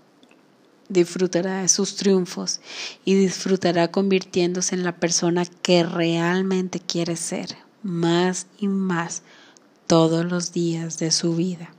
Disfrutará 0.89 1.61
de 1.61 1.67
sus 1.69 1.95
triunfos 1.95 2.61
y 3.03 3.15
disfrutará 3.15 3.89
convirtiéndose 3.89 4.75
en 4.75 4.83
la 4.83 4.95
persona 4.95 5.45
que 5.61 5.83
realmente 5.83 6.79
quiere 6.79 7.15
ser, 7.15 7.57
más 7.81 8.47
y 8.57 8.67
más 8.67 9.23
todos 9.87 10.23
los 10.25 10.53
días 10.53 10.99
de 10.99 11.11
su 11.11 11.35
vida. 11.35 11.73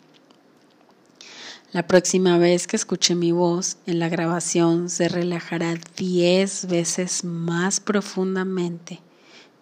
La 1.75 1.89
próxima 1.89 2.39
vez 2.39 2.69
que 2.69 2.77
escuche 2.77 3.17
mi 3.17 3.33
voz 3.33 3.79
en 3.85 3.99
la 3.99 4.09
grabación 4.09 4.89
se 4.89 5.09
relajará 5.09 5.75
diez 5.97 6.69
veces 6.69 7.25
más 7.25 7.81
profundamente 7.81 9.01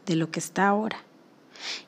de 0.04 0.16
lo 0.16 0.30
que 0.30 0.38
está 0.38 0.68
ahora. 0.68 0.98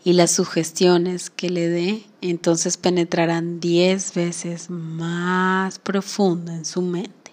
Y 0.02 0.14
las 0.14 0.30
sugestiones 0.30 1.28
que 1.28 1.50
le 1.50 1.68
dé 1.68 2.06
entonces 2.22 2.78
penetrarán 2.78 3.60
diez 3.60 4.14
veces 4.14 4.70
más 4.70 5.78
profundo 5.78 6.52
en 6.52 6.64
su 6.64 6.80
mente. 6.80 7.32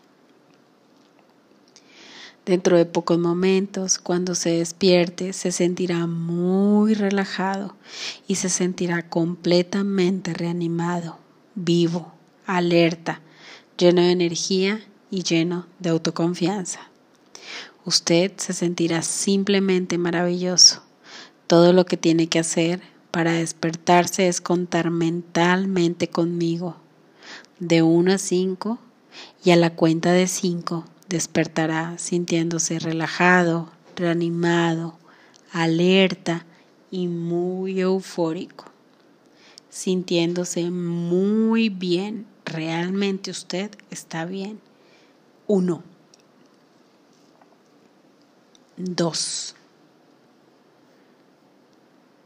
Dentro 2.45 2.75
de 2.75 2.85
pocos 2.85 3.17
momentos, 3.17 3.99
cuando 3.99 4.35
se 4.35 4.49
despierte, 4.49 5.31
se 5.31 5.53
sentirá 5.53 6.07
muy 6.07 6.93
relajado 6.93 7.73
y 8.27 8.35
se 8.35 8.49
sentirá 8.49 9.07
completamente 9.07 10.33
reanimado, 10.33 11.19
vivo 11.55 12.19
alerta, 12.45 13.21
lleno 13.77 14.01
de 14.01 14.11
energía 14.11 14.81
y 15.09 15.23
lleno 15.23 15.67
de 15.79 15.89
autoconfianza. 15.89 16.91
Usted 17.85 18.33
se 18.37 18.53
sentirá 18.53 19.01
simplemente 19.01 19.97
maravilloso. 19.97 20.83
Todo 21.47 21.73
lo 21.73 21.85
que 21.85 21.97
tiene 21.97 22.27
que 22.27 22.39
hacer 22.39 22.81
para 23.09 23.33
despertarse 23.33 24.27
es 24.27 24.39
contar 24.39 24.91
mentalmente 24.91 26.07
conmigo. 26.07 26.77
De 27.59 27.81
1 27.81 28.13
a 28.13 28.17
5 28.17 28.79
y 29.43 29.51
a 29.51 29.55
la 29.55 29.75
cuenta 29.75 30.11
de 30.11 30.27
5 30.27 30.85
despertará 31.09 31.97
sintiéndose 31.97 32.79
relajado, 32.79 33.71
reanimado, 33.95 34.97
alerta 35.51 36.45
y 36.89 37.07
muy 37.07 37.81
eufórico, 37.81 38.65
sintiéndose 39.69 40.69
muy 40.71 41.69
bien 41.69 42.25
realmente 42.51 43.31
usted 43.31 43.71
está 43.89 44.25
bien. 44.25 44.61
Uno. 45.47 45.83
Dos. 48.77 49.55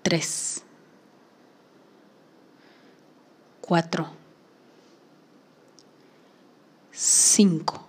Tres. 0.02 0.64
Cuatro. 3.62 4.08
Cinco. 6.92 7.88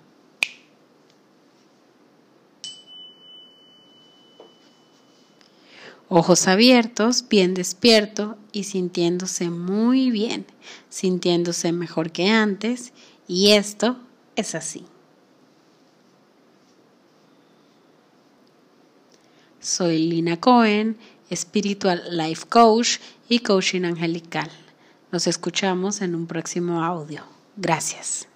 Ojos 6.09 6.47
abiertos, 6.49 7.27
bien 7.29 7.55
despierto 7.55 8.37
y 8.53 8.65
sintiéndose 8.65 9.51
muy 9.51 10.11
bien, 10.11 10.47
sintiéndose 10.89 11.73
mejor 11.73 12.13
que 12.13 12.29
antes 12.29 12.93
y 13.27 13.53
esto 13.53 13.97
es 14.37 14.55
así. 14.55 14.85
Soy 19.61 19.99
Lina 19.99 20.39
Cohen, 20.39 20.97
Spiritual 21.35 22.05
Life 22.11 22.47
Coach 22.49 22.99
y 23.29 23.41
Coaching 23.41 23.83
Angelical. 23.83 24.49
Nos 25.11 25.27
escuchamos 25.27 26.03
en 26.03 26.15
un 26.15 26.27
próximo 26.27 26.85
audio. 26.85 27.25
Gracias. 27.57 28.29